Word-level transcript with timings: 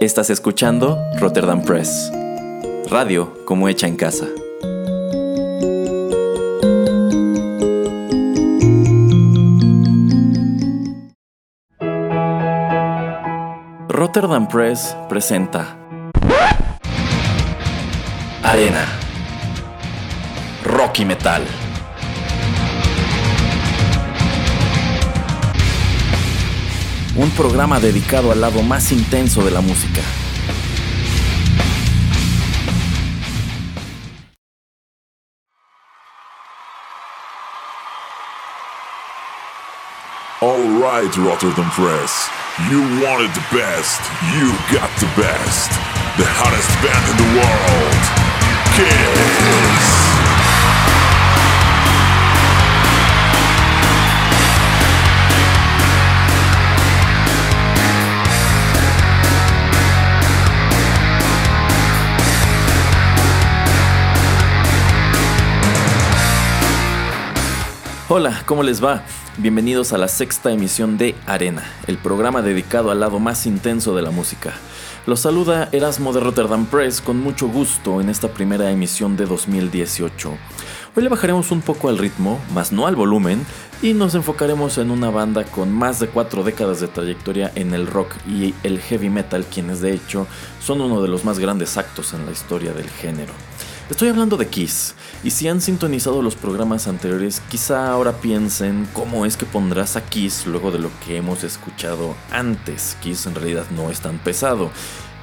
Estás 0.00 0.30
escuchando 0.30 0.98
Rotterdam 1.18 1.62
Press, 1.62 2.10
radio 2.88 3.44
como 3.44 3.68
hecha 3.68 3.86
en 3.86 3.96
casa. 3.96 4.28
Rotterdam 13.90 14.48
Press 14.48 14.96
presenta 15.10 15.76
Arena 18.42 18.86
Rocky 20.64 21.04
Metal. 21.04 21.42
Un 27.20 27.28
programa 27.32 27.78
dedicado 27.80 28.32
al 28.32 28.40
lado 28.40 28.62
más 28.62 28.92
intenso 28.92 29.44
de 29.44 29.50
la 29.50 29.60
música. 29.60 30.00
All 40.40 40.80
right, 40.80 41.14
Rotterdam 41.18 41.70
Press. 41.72 42.30
You 42.70 42.80
wanted 43.04 43.34
the 43.34 43.44
best. 43.52 44.00
You 44.32 44.52
got 44.72 44.88
the 44.98 45.10
best. 45.20 45.72
The 46.16 46.24
hottest 46.24 46.72
band 46.80 47.04
in 47.10 47.16
the 47.18 47.28
world. 47.38 48.30
Kiss. 48.76 50.09
Hola, 68.12 68.42
¿cómo 68.44 68.64
les 68.64 68.84
va? 68.84 69.04
Bienvenidos 69.36 69.92
a 69.92 69.98
la 69.98 70.08
sexta 70.08 70.50
emisión 70.50 70.98
de 70.98 71.14
Arena, 71.28 71.62
el 71.86 71.96
programa 71.96 72.42
dedicado 72.42 72.90
al 72.90 72.98
lado 72.98 73.20
más 73.20 73.46
intenso 73.46 73.94
de 73.94 74.02
la 74.02 74.10
música. 74.10 74.52
Los 75.06 75.20
saluda 75.20 75.68
Erasmo 75.70 76.12
de 76.12 76.18
Rotterdam 76.18 76.66
Press 76.66 77.00
con 77.00 77.20
mucho 77.20 77.46
gusto 77.46 78.00
en 78.00 78.08
esta 78.08 78.26
primera 78.26 78.72
emisión 78.72 79.16
de 79.16 79.26
2018. 79.26 80.32
Hoy 80.96 81.02
le 81.04 81.08
bajaremos 81.08 81.52
un 81.52 81.60
poco 81.60 81.88
al 81.88 81.98
ritmo, 81.98 82.40
más 82.52 82.72
no 82.72 82.88
al 82.88 82.96
volumen, 82.96 83.46
y 83.80 83.92
nos 83.92 84.16
enfocaremos 84.16 84.78
en 84.78 84.90
una 84.90 85.10
banda 85.10 85.44
con 85.44 85.70
más 85.70 86.00
de 86.00 86.08
cuatro 86.08 86.42
décadas 86.42 86.80
de 86.80 86.88
trayectoria 86.88 87.52
en 87.54 87.74
el 87.74 87.86
rock 87.86 88.12
y 88.26 88.56
el 88.64 88.80
heavy 88.80 89.08
metal, 89.08 89.44
quienes 89.44 89.80
de 89.80 89.94
hecho 89.94 90.26
son 90.60 90.80
uno 90.80 91.00
de 91.00 91.06
los 91.06 91.24
más 91.24 91.38
grandes 91.38 91.76
actos 91.76 92.12
en 92.12 92.26
la 92.26 92.32
historia 92.32 92.72
del 92.72 92.90
género. 92.90 93.34
Estoy 93.90 94.08
hablando 94.08 94.36
de 94.36 94.46
Kiss, 94.46 94.94
y 95.24 95.32
si 95.32 95.48
han 95.48 95.60
sintonizado 95.60 96.22
los 96.22 96.36
programas 96.36 96.86
anteriores, 96.86 97.42
quizá 97.50 97.90
ahora 97.90 98.12
piensen 98.20 98.88
cómo 98.92 99.26
es 99.26 99.36
que 99.36 99.46
pondrás 99.46 99.96
a 99.96 100.04
Kiss 100.04 100.46
luego 100.46 100.70
de 100.70 100.78
lo 100.78 100.90
que 101.04 101.16
hemos 101.16 101.42
escuchado 101.42 102.14
antes. 102.30 102.96
Kiss 103.02 103.26
en 103.26 103.34
realidad 103.34 103.66
no 103.72 103.90
es 103.90 104.00
tan 104.00 104.18
pesado. 104.18 104.70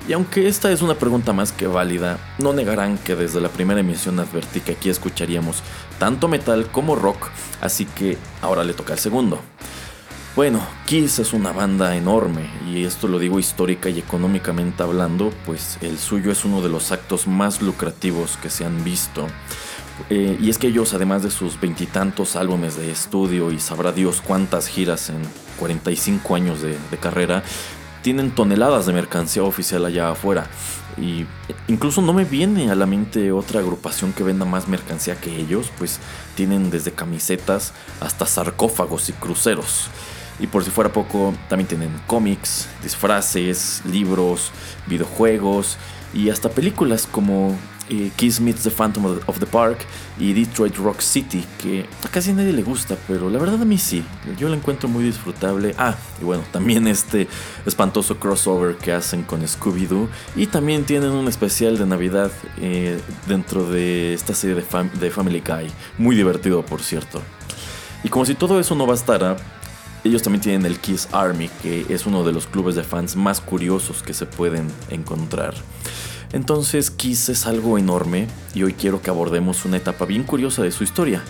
Y 0.10 0.12
aunque 0.12 0.50
esta 0.50 0.70
es 0.70 0.82
una 0.82 0.96
pregunta 0.96 1.32
más 1.32 1.54
que 1.54 1.66
válida, 1.66 2.20
no 2.40 2.52
negarán 2.52 2.98
que 2.98 3.16
desde 3.16 3.40
la 3.40 3.50
primera 3.50 3.80
emisión 3.80 4.20
advertí 4.20 4.60
que 4.60 4.74
aquí 4.74 4.90
escucharíamos 4.90 5.64
tanto 5.98 6.28
metal 6.28 6.70
como 6.70 6.98
rock, 6.98 7.30
así 7.62 7.86
que 7.86 8.18
ahora 8.42 8.66
le 8.66 8.74
toca 8.74 8.94
el 8.94 9.00
segundo. 9.00 9.40
Bueno, 10.38 10.62
Kiss 10.86 11.18
es 11.18 11.34
una 11.34 11.52
banda 11.52 11.96
enorme 11.96 12.48
y 12.72 12.84
esto 12.84 13.08
lo 13.08 13.18
digo 13.18 13.40
histórica 13.40 13.90
y 13.90 13.98
económicamente 13.98 14.84
hablando, 14.84 15.34
pues 15.48 15.80
el 15.82 15.98
suyo 15.98 16.32
es 16.32 16.46
uno 16.46 16.62
de 16.62 16.70
los 16.70 16.92
actos 16.92 17.26
más 17.26 17.64
lucrativos 17.64 18.38
que 18.38 18.52
se 18.52 18.64
han 18.64 18.84
visto. 18.84 19.26
Eh, 20.12 20.38
y 20.40 20.52
es 20.52 20.60
que 20.60 20.68
ellos, 20.68 20.94
además 20.94 21.24
de 21.24 21.32
sus 21.32 21.60
veintitantos 21.60 22.36
álbumes 22.36 22.78
de 22.78 22.92
estudio 22.92 23.52
y 23.52 23.60
sabrá 23.60 23.92
Dios 23.92 24.22
cuántas 24.22 24.68
giras 24.68 25.10
en 25.10 25.24
45 25.58 26.36
años 26.36 26.62
de, 26.62 26.78
de 26.92 26.98
carrera, 26.98 27.42
tienen 28.04 28.30
toneladas 28.30 28.86
de 28.86 28.94
mercancía 28.94 29.42
oficial 29.42 29.86
allá 29.86 30.12
afuera. 30.12 30.46
Y 30.98 31.26
incluso 31.68 32.04
no 32.04 32.14
me 32.14 32.26
viene 32.26 32.70
a 32.70 32.76
la 32.76 32.86
mente 32.86 33.32
otra 33.32 33.62
agrupación 33.62 34.14
que 34.14 34.22
venda 34.22 34.46
más 34.46 34.68
mercancía 34.68 35.20
que 35.20 35.36
ellos, 35.36 35.72
pues 35.80 36.00
tienen 36.36 36.70
desde 36.70 36.92
camisetas 36.92 37.74
hasta 38.02 38.28
sarcófagos 38.28 39.10
y 39.10 39.14
cruceros. 39.14 39.90
Y 40.40 40.48
por 40.48 40.64
si 40.64 40.70
fuera 40.70 40.92
poco, 40.92 41.34
también 41.50 41.68
tienen 41.68 41.90
cómics, 42.06 42.68
disfraces, 42.84 43.82
libros, 43.86 44.52
videojuegos 44.86 45.78
y 46.14 46.30
hasta 46.30 46.50
películas 46.50 47.08
como 47.12 47.56
eh, 47.90 48.12
Kiss 48.18 48.42
Meets 48.42 48.64
the 48.64 48.70
Phantom 48.70 49.18
of 49.26 49.40
the 49.40 49.46
Park 49.46 49.80
y 50.20 50.34
Detroit 50.34 50.76
Rock 50.76 51.00
City, 51.00 51.46
que 51.62 51.86
a 52.04 52.10
casi 52.10 52.34
nadie 52.34 52.52
le 52.52 52.62
gusta, 52.62 52.98
pero 53.08 53.30
la 53.30 53.40
verdad 53.40 53.62
a 53.62 53.66
mí 53.66 53.78
sí, 53.78 54.04
yo 54.38 54.50
la 54.50 54.58
encuentro 54.58 54.90
muy 54.90 55.06
disfrutable. 55.06 55.74
Ah, 55.78 55.96
y 56.22 56.26
bueno, 56.26 56.44
también 56.52 56.88
este 56.88 57.28
espantoso 57.66 58.20
crossover 58.20 58.76
que 58.76 58.92
hacen 58.92 59.24
con 59.24 59.42
Scooby-Doo 59.42 60.10
y 60.36 60.48
también 60.48 60.84
tienen 60.84 61.12
un 61.12 61.28
especial 61.28 61.78
de 61.78 61.86
Navidad 61.86 62.32
eh, 62.60 63.00
dentro 63.26 63.70
de 63.70 64.14
esta 64.14 64.34
serie 64.34 64.56
de, 64.56 64.90
de 65.00 65.10
Family 65.10 65.42
Guy, 65.46 65.72
muy 65.98 66.16
divertido 66.16 66.66
por 66.66 66.82
cierto. 66.82 67.22
Y 68.04 68.10
como 68.10 68.26
si 68.26 68.36
todo 68.36 68.60
eso 68.60 68.76
no 68.76 68.86
bastara, 68.86 69.38
ellos 70.08 70.24
también 70.24 70.42
tienen 70.42 70.66
el 70.66 70.80
Kiss 70.80 71.08
Army, 71.12 71.50
que 71.62 71.86
es 71.90 72.06
uno 72.06 72.24
de 72.24 72.32
los 72.32 72.48
clubes 72.48 72.76
de 72.76 72.84
fans 72.84 73.16
más 73.16 73.42
curiosos 73.42 74.02
que 74.04 74.14
se 74.14 74.26
pueden 74.26 74.68
encontrar. 74.90 75.54
Entonces 76.34 76.92
Kiss 76.92 77.30
es 77.30 77.46
algo 77.46 77.78
enorme 77.78 78.28
y 78.54 78.64
hoy 78.64 78.74
quiero 78.74 79.02
que 79.02 79.10
abordemos 79.10 79.66
una 79.66 79.78
etapa 79.78 80.06
bien 80.06 80.24
curiosa 80.24 80.64
de 80.64 80.72
su 80.72 80.84
historia. 80.84 81.22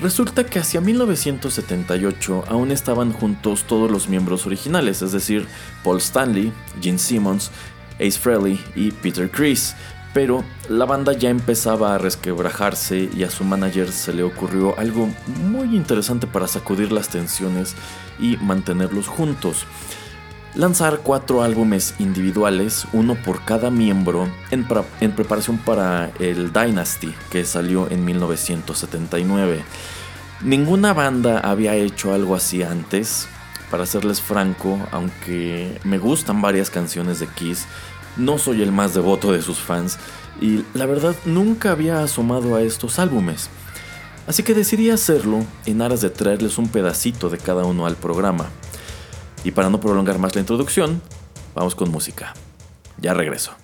Resulta 0.00 0.44
que 0.44 0.58
hacia 0.58 0.80
1978 0.80 2.44
aún 2.48 2.72
estaban 2.72 3.12
juntos 3.12 3.64
todos 3.64 3.90
los 3.90 4.08
miembros 4.08 4.44
originales, 4.46 5.02
es 5.02 5.12
decir, 5.12 5.46
Paul 5.84 5.98
Stanley, 5.98 6.52
Gene 6.80 6.98
Simmons, 6.98 7.50
Ace 7.96 8.18
Frehley 8.18 8.60
y 8.74 8.90
Peter 8.90 9.30
Criss, 9.30 9.74
pero 10.14 10.44
la 10.68 10.86
banda 10.86 11.12
ya 11.12 11.28
empezaba 11.28 11.94
a 11.94 11.98
resquebrajarse 11.98 13.10
y 13.14 13.24
a 13.24 13.30
su 13.30 13.44
manager 13.44 13.90
se 13.90 14.14
le 14.14 14.22
ocurrió 14.22 14.78
algo 14.78 15.10
muy 15.42 15.76
interesante 15.76 16.26
para 16.28 16.46
sacudir 16.46 16.92
las 16.92 17.08
tensiones 17.08 17.74
y 18.18 18.36
mantenerlos 18.38 19.08
juntos. 19.08 19.66
Lanzar 20.54 21.00
cuatro 21.02 21.42
álbumes 21.42 21.96
individuales, 21.98 22.86
uno 22.92 23.16
por 23.16 23.44
cada 23.44 23.70
miembro, 23.70 24.28
en, 24.52 24.64
preparación 25.12 25.58
para 25.58 26.12
el 26.20 26.52
Dynasty, 26.52 27.12
que 27.28 27.44
salió 27.44 27.90
en 27.90 28.04
1979. 28.04 29.64
Ninguna 30.42 30.92
banda 30.92 31.40
había 31.40 31.74
hecho 31.74 32.14
algo 32.14 32.36
así 32.36 32.62
antes, 32.62 33.26
para 33.68 33.84
serles 33.84 34.20
franco, 34.20 34.78
aunque 34.92 35.80
me 35.82 35.98
gustan 35.98 36.40
varias 36.40 36.70
canciones 36.70 37.18
de 37.18 37.26
Kiss, 37.26 37.66
no 38.16 38.38
soy 38.38 38.62
el 38.62 38.72
más 38.72 38.94
devoto 38.94 39.32
de 39.32 39.42
sus 39.42 39.58
fans 39.58 39.98
y 40.40 40.64
la 40.74 40.86
verdad 40.86 41.14
nunca 41.24 41.70
había 41.70 42.02
asomado 42.02 42.54
a 42.56 42.62
estos 42.62 42.98
álbumes. 42.98 43.48
Así 44.26 44.42
que 44.42 44.54
decidí 44.54 44.90
hacerlo 44.90 45.44
en 45.66 45.82
aras 45.82 46.00
de 46.00 46.10
traerles 46.10 46.58
un 46.58 46.68
pedacito 46.68 47.28
de 47.28 47.38
cada 47.38 47.64
uno 47.64 47.86
al 47.86 47.96
programa. 47.96 48.46
Y 49.44 49.50
para 49.50 49.68
no 49.68 49.80
prolongar 49.80 50.18
más 50.18 50.34
la 50.34 50.40
introducción, 50.40 51.02
vamos 51.54 51.74
con 51.74 51.90
música. 51.90 52.32
Ya 52.98 53.12
regreso. 53.12 53.63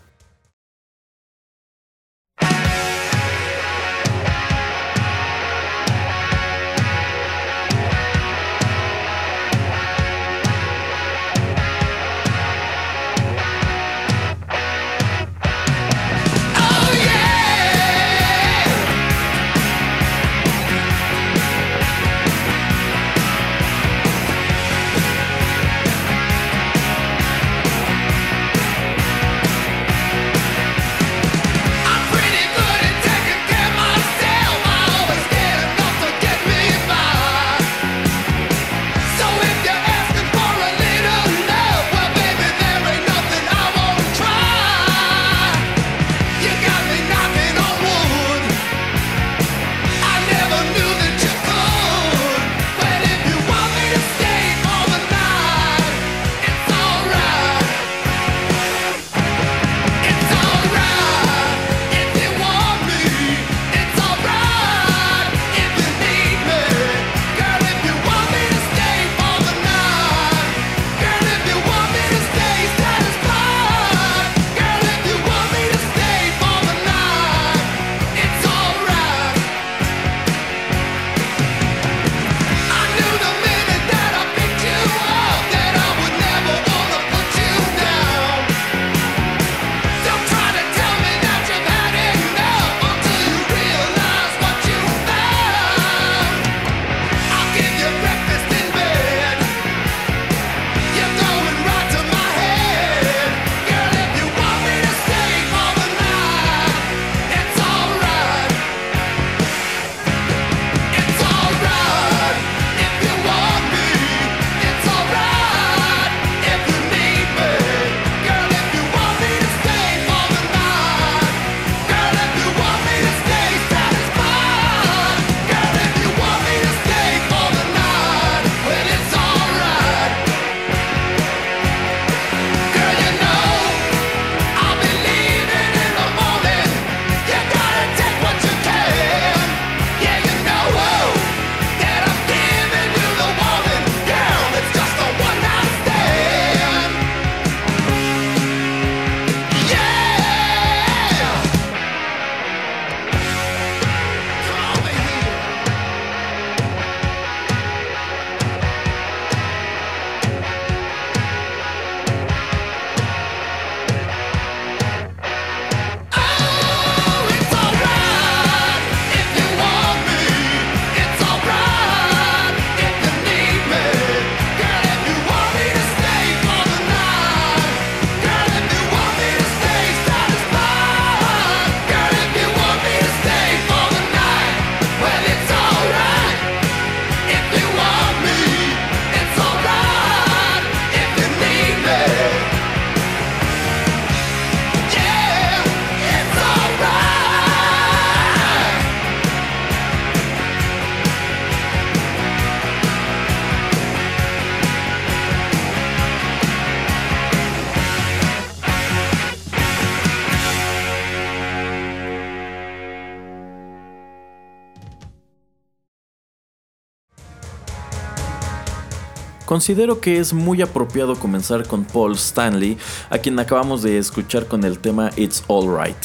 Considero 219.50 220.00
que 220.00 220.18
es 220.20 220.32
muy 220.32 220.62
apropiado 220.62 221.16
comenzar 221.16 221.66
con 221.66 221.84
Paul 221.84 222.12
Stanley, 222.12 222.78
a 223.10 223.18
quien 223.18 223.36
acabamos 223.36 223.82
de 223.82 223.98
escuchar 223.98 224.47
con 224.47 224.62
el 224.62 224.78
tema 224.78 225.10
It's 225.16 225.42
Alright. 225.48 225.97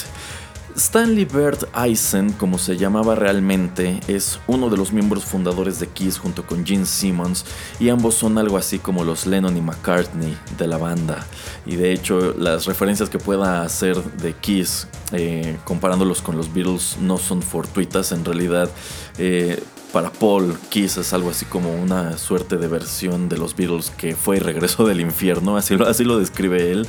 Stanley 0.75 1.25
Bert 1.25 1.63
Eisen, 1.77 2.31
como 2.33 2.57
se 2.57 2.75
llamaba 2.75 3.13
realmente, 3.13 4.00
es 4.07 4.39
uno 4.47 4.71
de 4.71 4.77
los 4.77 4.92
miembros 4.92 5.25
fundadores 5.25 5.80
de 5.80 5.86
Kiss 5.86 6.18
junto 6.18 6.44
con 6.44 6.65
Gene 6.65 6.88
Simmons 6.88 7.45
y 7.80 7.89
ambos 7.89 8.15
son 8.15 8.39
algo 8.39 8.57
así 8.57 8.80
como 8.80 9.03
los 9.03 9.27
Lennon 9.27 9.56
y 9.56 9.62
McCartney 9.62 10.36
de 10.57 10.68
la 10.68 10.80
banda. 10.80 11.24
Y 11.68 11.75
de 11.75 11.94
hecho 11.94 12.33
las 12.33 12.65
referencias 12.65 13.12
que 13.12 13.19
pueda 13.19 13.62
hacer 13.62 13.95
de 13.95 14.33
Kiss 14.33 14.88
eh, 15.12 15.56
comparándolos 15.65 16.24
con 16.24 16.36
los 16.36 16.51
Beatles 16.51 16.98
no 17.00 17.19
son 17.19 17.44
fortuitas, 17.44 18.12
en 18.12 18.25
realidad 18.25 18.71
eh, 19.19 19.63
para 19.95 20.12
Paul 20.12 20.57
Kiss 20.68 20.97
es 20.97 21.13
algo 21.13 21.30
así 21.30 21.45
como 21.45 21.74
una 21.74 22.18
suerte 22.18 22.57
de 22.57 22.68
versión 22.68 23.30
de 23.30 23.38
los 23.38 23.56
Beatles 23.56 23.92
que 23.92 24.13
fue 24.13 24.36
y 24.36 24.39
regreso 24.42 24.86
del 24.86 25.00
infierno, 25.00 25.56
así 25.56 25.77
lo, 25.77 25.88
así 25.88 26.03
lo 26.03 26.19
describe 26.19 26.69
él. 26.69 26.86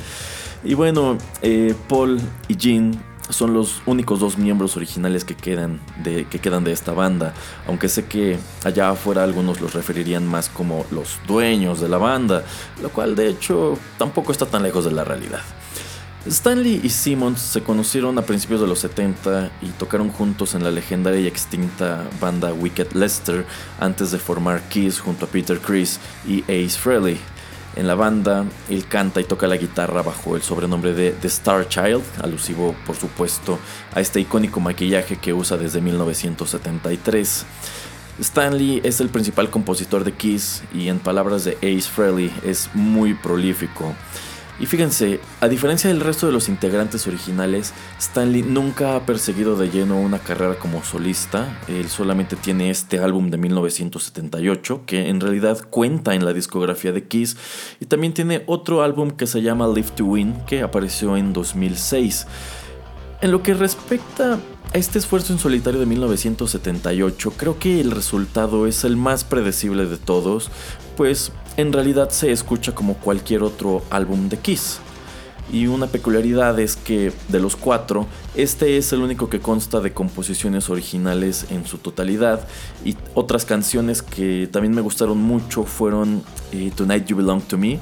Y 0.65 0.73
bueno, 0.73 1.17
eh, 1.41 1.73
Paul 1.87 2.19
y 2.49 2.55
Gene 2.59 2.99
son 3.29 3.53
los 3.53 3.81
únicos 3.85 4.19
dos 4.19 4.37
miembros 4.37 4.75
originales 4.75 5.23
que 5.23 5.35
quedan, 5.35 5.79
de, 6.03 6.25
que 6.25 6.39
quedan 6.39 6.65
de 6.65 6.73
esta 6.73 6.91
banda, 6.91 7.33
aunque 7.65 7.87
sé 7.87 8.07
que 8.07 8.39
allá 8.65 8.89
afuera 8.89 9.23
algunos 9.23 9.61
los 9.61 9.73
referirían 9.73 10.27
más 10.27 10.49
como 10.49 10.85
los 10.91 11.17
dueños 11.25 11.79
de 11.79 11.87
la 11.87 11.99
banda, 11.99 12.43
lo 12.81 12.89
cual 12.89 13.15
de 13.15 13.29
hecho 13.29 13.79
tampoco 13.97 14.33
está 14.33 14.47
tan 14.47 14.63
lejos 14.63 14.83
de 14.83 14.91
la 14.91 15.05
realidad. 15.05 15.43
Stanley 16.25 16.81
y 16.83 16.89
Simmons 16.89 17.39
se 17.39 17.61
conocieron 17.61 18.17
a 18.17 18.23
principios 18.23 18.59
de 18.59 18.67
los 18.67 18.79
70 18.79 19.51
y 19.61 19.67
tocaron 19.69 20.09
juntos 20.09 20.55
en 20.55 20.63
la 20.63 20.71
legendaria 20.71 21.21
y 21.21 21.27
extinta 21.27 22.03
banda 22.19 22.53
Wicked 22.53 22.91
Lester 22.93 23.45
antes 23.79 24.11
de 24.11 24.17
formar 24.17 24.61
Kiss 24.67 24.99
junto 24.99 25.25
a 25.25 25.29
Peter 25.29 25.59
Criss 25.59 25.99
y 26.27 26.41
Ace 26.43 26.77
Frehley. 26.77 27.17
En 27.77 27.85
la 27.85 27.95
banda, 27.95 28.43
él 28.69 28.87
canta 28.87 29.21
y 29.21 29.23
toca 29.23 29.45
la 29.45 29.55
guitarra 29.55 30.01
bajo 30.01 30.35
el 30.35 30.41
sobrenombre 30.41 30.93
de 30.93 31.11
The 31.11 31.27
Star 31.27 31.69
Child, 31.69 32.03
alusivo 32.23 32.75
por 32.87 32.95
supuesto 32.95 33.59
a 33.93 34.01
este 34.01 34.19
icónico 34.19 34.59
maquillaje 34.59 35.17
que 35.17 35.31
usa 35.31 35.57
desde 35.57 35.79
1973. 35.79 37.45
Stanley 38.19 38.81
es 38.83 38.99
el 38.99 39.09
principal 39.09 39.51
compositor 39.51 40.03
de 40.03 40.11
Kiss 40.11 40.63
y 40.73 40.87
en 40.89 40.97
palabras 40.97 41.45
de 41.45 41.55
Ace 41.57 41.83
Frehley 41.83 42.33
es 42.43 42.69
muy 42.73 43.13
prolífico. 43.13 43.93
Y 44.59 44.65
fíjense, 44.65 45.19
a 45.39 45.47
diferencia 45.47 45.89
del 45.89 45.99
resto 45.99 46.25
de 46.25 46.33
los 46.33 46.49
integrantes 46.49 47.05
originales, 47.05 47.73
Stanley 47.99 48.41
nunca 48.41 48.95
ha 48.95 49.05
perseguido 49.05 49.55
de 49.55 49.69
lleno 49.69 49.99
una 49.99 50.17
carrera 50.17 50.55
como 50.55 50.83
solista. 50.83 51.59
Él 51.67 51.89
solamente 51.89 52.35
tiene 52.35 52.71
este 52.71 52.97
álbum 52.99 53.29
de 53.29 53.37
1978, 53.37 54.83
que 54.87 55.09
en 55.09 55.19
realidad 55.19 55.61
cuenta 55.69 56.15
en 56.15 56.25
la 56.25 56.33
discografía 56.33 56.91
de 56.91 57.07
Kiss, 57.07 57.37
y 57.79 57.85
también 57.85 58.13
tiene 58.13 58.43
otro 58.47 58.81
álbum 58.81 59.11
que 59.11 59.27
se 59.27 59.43
llama 59.43 59.67
Live 59.67 59.91
to 59.95 60.05
Win, 60.05 60.33
que 60.47 60.63
apareció 60.63 61.17
en 61.17 61.33
2006. 61.33 62.25
En 63.21 63.31
lo 63.31 63.43
que 63.43 63.53
respecta 63.53 64.39
a 64.73 64.77
este 64.77 64.97
esfuerzo 64.97 65.33
en 65.33 65.39
solitario 65.39 65.79
de 65.79 65.85
1978, 65.85 67.33
creo 67.37 67.59
que 67.59 67.79
el 67.79 67.91
resultado 67.91 68.65
es 68.65 68.83
el 68.83 68.97
más 68.97 69.23
predecible 69.23 69.85
de 69.85 69.97
todos, 69.97 70.49
pues 70.95 71.31
en 71.57 71.73
realidad 71.73 72.11
se 72.11 72.31
escucha 72.31 72.73
como 72.73 72.93
cualquier 72.93 73.43
otro 73.43 73.83
álbum 73.89 74.29
de 74.29 74.37
Kiss. 74.37 74.79
Y 75.51 75.67
una 75.67 75.87
peculiaridad 75.87 76.59
es 76.59 76.75
que 76.75 77.13
de 77.29 77.39
los 77.39 77.55
cuatro, 77.55 78.05
este 78.35 78.77
es 78.77 78.91
el 78.91 79.01
único 79.01 79.29
que 79.29 79.39
consta 79.39 79.79
de 79.79 79.93
composiciones 79.93 80.69
originales 80.69 81.47
en 81.49 81.65
su 81.65 81.77
totalidad. 81.77 82.47
Y 82.83 82.97
otras 83.13 83.45
canciones 83.45 84.01
que 84.01 84.49
también 84.51 84.75
me 84.75 84.81
gustaron 84.81 85.17
mucho 85.17 85.63
fueron 85.63 86.21
eh, 86.51 86.71
Tonight 86.75 87.05
You 87.07 87.17
Belong 87.17 87.41
to 87.43 87.57
Me, 87.57 87.79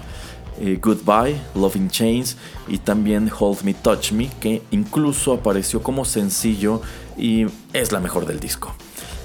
eh, 0.59 0.79
Goodbye, 0.81 1.35
Loving 1.55 1.89
Chains 1.89 2.37
y 2.67 2.77
también 2.77 3.31
Hold 3.37 3.63
Me 3.63 3.73
Touch 3.73 4.11
Me, 4.11 4.29
que 4.39 4.61
incluso 4.71 5.33
apareció 5.33 5.81
como 5.81 6.05
sencillo 6.05 6.81
y 7.17 7.47
es 7.73 7.91
la 7.91 7.99
mejor 7.99 8.27
del 8.27 8.39
disco. 8.39 8.75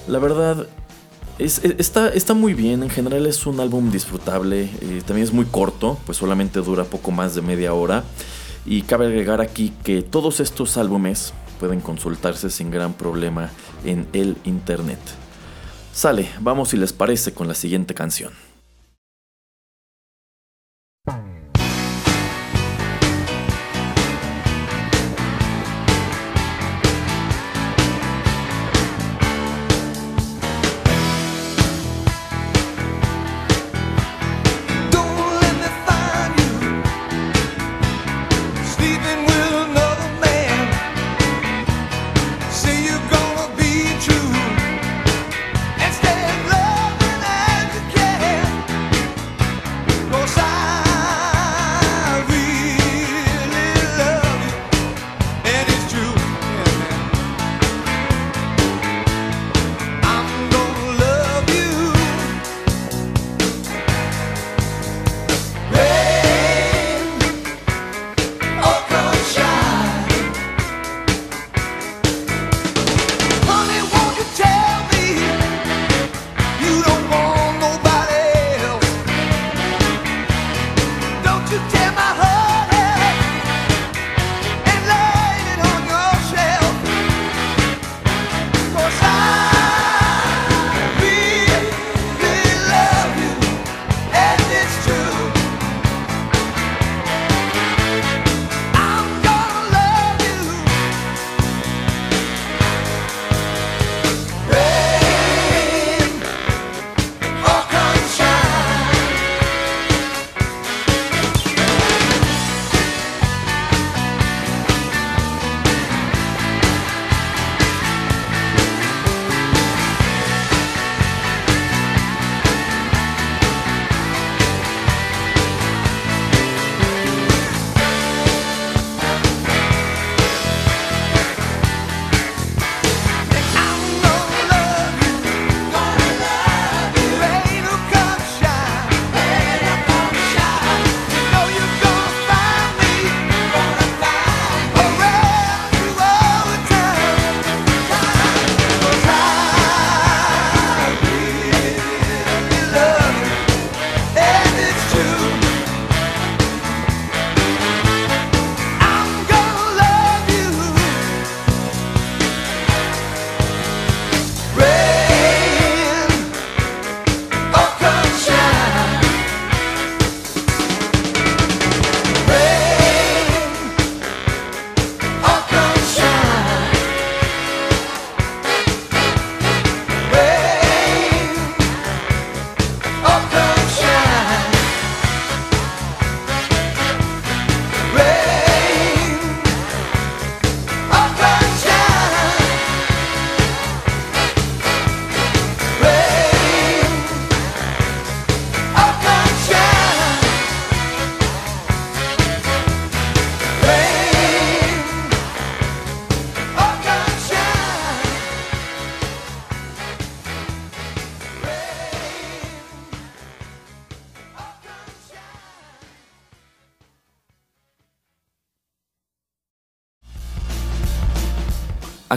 La 0.07 0.17
verdad, 0.17 0.65
está, 1.43 2.09
está, 2.09 2.33
muy 2.33 2.53
bien, 2.53 2.83
en 2.83 2.89
general 2.89 3.25
es 3.25 3.45
un 3.45 3.59
álbum 3.59 3.91
disfrutable, 3.91 4.69
eh, 4.81 5.01
también 5.05 5.27
es 5.27 5.33
muy 5.33 5.45
corto, 5.45 5.97
pues 6.05 6.17
solamente 6.17 6.59
dura 6.59 6.83
poco 6.83 7.11
más 7.11 7.35
de 7.35 7.41
media 7.41 7.73
hora. 7.73 8.03
Y 8.65 8.83
cabe 8.83 9.07
agregar 9.07 9.41
aquí 9.41 9.73
que 9.83 10.03
todos 10.03 10.39
estos 10.39 10.77
álbumes 10.77 11.33
pueden 11.59 11.81
consultarse 11.81 12.49
sin 12.49 12.69
gran 12.69 12.93
problema 12.93 13.49
en 13.83 14.07
el 14.13 14.37
internet. 14.43 14.99
Sale, 15.93 16.29
vamos 16.39 16.69
si 16.69 16.77
les 16.77 16.93
parece 16.93 17.33
con 17.33 17.47
la 17.47 17.55
siguiente 17.55 17.93
canción. 17.93 18.31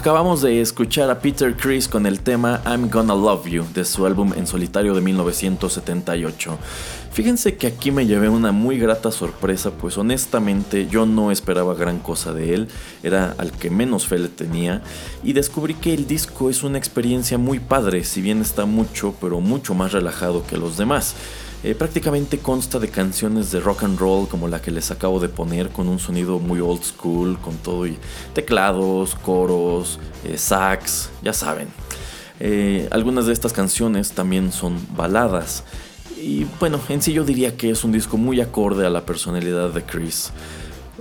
Acabamos 0.05 0.43
de 0.43 0.61
escuchar 0.61 1.09
a 1.09 1.19
Peter 1.19 1.57
Chris 1.57 1.89
con 1.89 2.05
el 2.05 2.21
tema 2.21 2.61
I'm 2.67 2.91
Gonna 2.91 3.15
Love 3.15 3.47
You 3.47 3.65
de 3.73 3.87
su 3.87 4.05
álbum 4.05 4.35
en 4.37 4.47
solitario 4.47 4.95
de 4.95 5.01
1978. 5.01 6.59
Fíjense 7.11 7.57
que 7.57 7.69
aquí 7.69 7.91
me 7.91 8.05
llevé 8.05 8.29
una 8.29 8.53
muy 8.53 8.77
grata 8.77 9.11
sorpresa, 9.11 9.71
pues 9.71 9.97
honestamente 9.97 10.89
yo 10.89 11.07
no 11.07 11.31
esperaba 11.31 11.73
gran 11.75 12.01
cosa 12.01 12.35
de 12.35 12.53
él, 12.53 12.69
era 13.03 13.35
al 13.39 13.51
que 13.53 13.71
menos 13.71 14.07
fe 14.07 14.19
le 14.19 14.29
tenía, 14.29 14.83
y 15.23 15.33
descubrí 15.33 15.73
que 15.73 15.95
el 15.95 16.07
disco 16.07 16.51
es 16.51 16.63
una 16.65 16.77
experiencia 16.77 17.39
muy 17.39 17.59
padre, 17.59 18.05
si 18.05 18.21
bien 18.21 18.43
está 18.43 18.67
mucho, 18.67 19.15
pero 19.23 19.41
mucho 19.41 19.73
más 19.73 19.93
relajado 19.93 20.47
que 20.47 20.59
los 20.59 20.77
demás. 20.77 21.15
Eh, 21.65 21.75
prácticamente 21.75 22.41
consta 22.41 22.79
de 22.79 22.89
canciones 22.89 23.51
de 23.51 23.59
rock 23.59 23.85
and 23.85 23.99
roll 23.99 24.29
como 24.29 24.49
la 24.49 24.61
que 24.61 24.71
les 24.71 24.91
acabo 24.91 25.19
de 25.19 25.31
poner 25.31 25.71
con 25.71 25.89
un 25.89 25.99
sonido 25.99 26.39
muy 26.39 26.61
old 26.61 26.83
school, 26.83 27.39
con 27.39 27.57
todo 27.57 27.87
y 27.87 27.97
teclados, 28.35 29.15
coros, 29.15 29.99
eh, 30.25 30.37
sax, 30.37 31.09
ya 31.23 31.33
saben. 31.33 31.69
Eh, 32.39 32.87
algunas 32.91 33.25
de 33.25 33.33
estas 33.33 33.55
canciones 33.55 34.13
también 34.13 34.53
son 34.53 34.79
baladas. 34.95 35.65
Y 36.21 36.45
bueno, 36.61 36.79
en 36.91 37.01
sí 37.01 37.15
yo 37.15 37.25
diría 37.25 37.57
que 37.57 37.71
es 37.71 37.83
un 37.83 37.93
disco 37.93 38.19
muy 38.19 38.43
acorde 38.43 38.85
a 38.85 38.91
la 38.91 39.07
personalidad 39.07 39.71
de 39.71 39.83
Chris. 39.85 40.33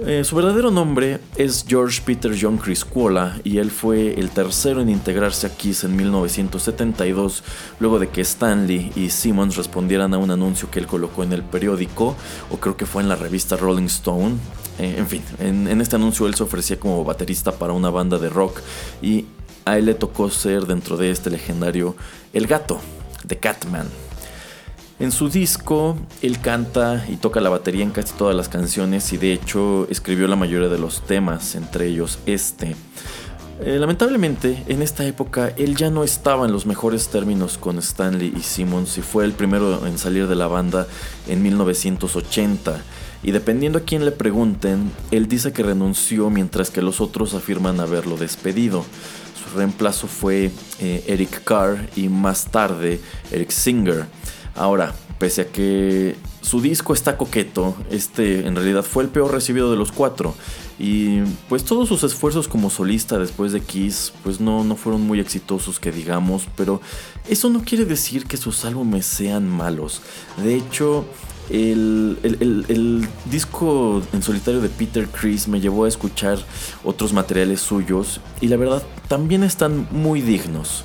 Eh, 0.02 0.24
su 0.24 0.36
verdadero 0.36 0.72
nombre 0.72 1.20
es 1.36 1.66
George 1.68 2.02
Peter 2.04 2.36
John 2.40 2.58
Chris 2.58 2.84
Cuola 2.84 3.40
y 3.44 3.60
él 3.60 3.70
fue 3.70 4.20
el 4.20 4.32
tercero 4.32 4.82
en 4.82 4.90
integrarse 4.90 5.46
a 5.46 5.56
Kiss 5.56 5.84
en 5.84 5.96
1972 5.96 7.44
luego 7.80 8.00
de 8.00 8.10
que 8.10 8.22
Stanley 8.22 8.92
y 8.96 9.12
Simmons 9.12 9.56
respondieran 9.56 10.16
a 10.16 10.18
un 10.18 10.32
anuncio 10.32 10.72
que 10.72 10.80
él 10.80 10.88
colocó 10.88 11.22
en 11.22 11.32
el 11.32 11.44
periódico 11.44 12.16
o 12.50 12.58
creo 12.58 12.76
que 12.76 12.88
fue 12.88 13.04
en 13.04 13.10
la 13.10 13.16
revista 13.16 13.56
Rolling 13.56 13.86
Stone. 13.86 14.36
Eh, 14.80 14.96
en 14.98 15.08
fin, 15.08 15.22
en, 15.40 15.68
en 15.68 15.80
este 15.80 15.96
anuncio 15.96 16.26
él 16.26 16.34
se 16.34 16.42
ofrecía 16.42 16.80
como 16.80 17.04
baterista 17.04 17.52
para 17.52 17.74
una 17.74 17.92
banda 17.92 18.18
de 18.18 18.30
rock 18.30 18.62
y 19.00 19.26
a 19.66 19.78
él 19.78 19.86
le 19.86 19.94
tocó 19.94 20.32
ser 20.32 20.66
dentro 20.66 20.98
de 20.98 21.12
este 21.12 21.30
legendario 21.30 21.96
El 22.34 22.48
Gato, 22.48 22.80
de 23.24 23.38
Catman. 23.38 23.88
En 25.00 25.12
su 25.12 25.28
disco, 25.28 25.98
él 26.22 26.40
canta 26.40 27.06
y 27.10 27.18
toca 27.18 27.42
la 27.42 27.50
batería 27.50 27.84
en 27.84 27.92
casi 27.92 28.14
todas 28.14 28.36
las 28.36 28.48
canciones 28.48 29.12
y 29.12 29.18
de 29.18 29.34
hecho 29.34 29.88
escribió 29.90 30.28
la 30.28 30.36
mayoría 30.36 30.70
de 30.70 30.78
los 30.78 31.02
temas, 31.02 31.56
entre 31.56 31.88
ellos 31.88 32.20
este. 32.26 32.76
Eh, 33.62 33.78
lamentablemente, 33.80 34.64
en 34.68 34.82
esta 34.82 35.06
época 35.06 35.54
él 35.58 35.76
ya 35.76 35.90
no 35.90 36.04
estaba 36.04 36.46
en 36.46 36.52
los 36.52 36.66
mejores 36.66 37.10
términos 37.10 37.58
con 37.58 37.80
Stanley 37.80 38.34
y 38.36 38.42
Simmons 38.42 38.98
y 38.98 39.02
fue 39.02 39.26
el 39.26 39.34
primero 39.34 39.86
en 39.88 39.98
salir 39.98 40.28
de 40.28 40.36
la 40.36 40.48
banda 40.48 40.88
en 41.28 41.42
1980. 41.42 42.82
Y 43.24 43.32
dependiendo 43.32 43.80
a 43.80 43.84
quién 43.84 44.04
le 44.04 44.12
pregunten, 44.12 44.92
él 45.12 45.28
dice 45.28 45.54
que 45.54 45.64
renunció 45.64 46.30
mientras 46.30 46.70
que 46.70 46.82
los 46.82 47.00
otros 47.00 47.34
afirman 47.34 47.80
haberlo 47.80 48.18
despedido. 48.18 48.84
Su 49.42 49.58
reemplazo 49.58 50.08
fue 50.08 50.52
eh, 50.80 51.04
Eric 51.08 51.44
Carr 51.44 51.90
y 51.96 52.10
más 52.10 52.46
tarde 52.46 53.00
Eric 53.32 53.52
Singer. 53.52 54.08
Ahora, 54.56 54.94
pese 55.20 55.42
a 55.42 55.48
que 55.48 56.16
su 56.42 56.62
disco 56.62 56.94
está 56.94 57.18
coqueto, 57.18 57.76
este 57.90 58.46
en 58.46 58.56
realidad 58.56 58.84
fue 58.84 59.04
el 59.04 59.10
peor 59.10 59.32
recibido 59.32 59.72
de 59.72 59.78
los 59.78 59.92
cuatro. 59.92 60.36
Y 60.78 61.22
pues 61.50 61.64
todos 61.64 61.88
sus 61.88 62.04
esfuerzos 62.04 62.48
como 62.48 62.70
solista 62.70 63.18
después 63.18 63.52
de 63.52 63.62
Kiss 63.62 64.12
pues 64.24 64.40
no, 64.40 64.64
no 64.64 64.76
fueron 64.76 65.02
muy 65.02 65.20
exitosos 65.20 65.80
que 65.80 65.92
digamos, 65.92 66.48
pero 66.56 66.82
eso 67.30 67.50
no 67.50 67.64
quiere 67.64 67.86
decir 67.86 68.26
que 68.26 68.38
sus 68.38 68.66
álbumes 68.66 69.06
sean 69.06 69.48
malos. 69.48 70.02
De 70.38 70.56
hecho, 70.56 71.06
el, 71.50 72.18
el, 72.24 73.08
disco 73.26 74.02
en 74.14 74.22
solitario 74.22 74.62
de 74.62 74.70
Peter 74.70 75.08
Chris 75.08 75.48
me 75.48 75.60
llevó 75.60 75.86
a 75.86 75.88
escuchar 75.88 76.40
otros 76.84 77.14
materiales 77.14 77.62
suyos 77.62 78.22
y 78.42 78.48
la 78.48 78.58
verdad 78.58 78.84
también 79.08 79.44
están 79.44 79.88
muy 79.92 80.22
dignos. 80.22 80.84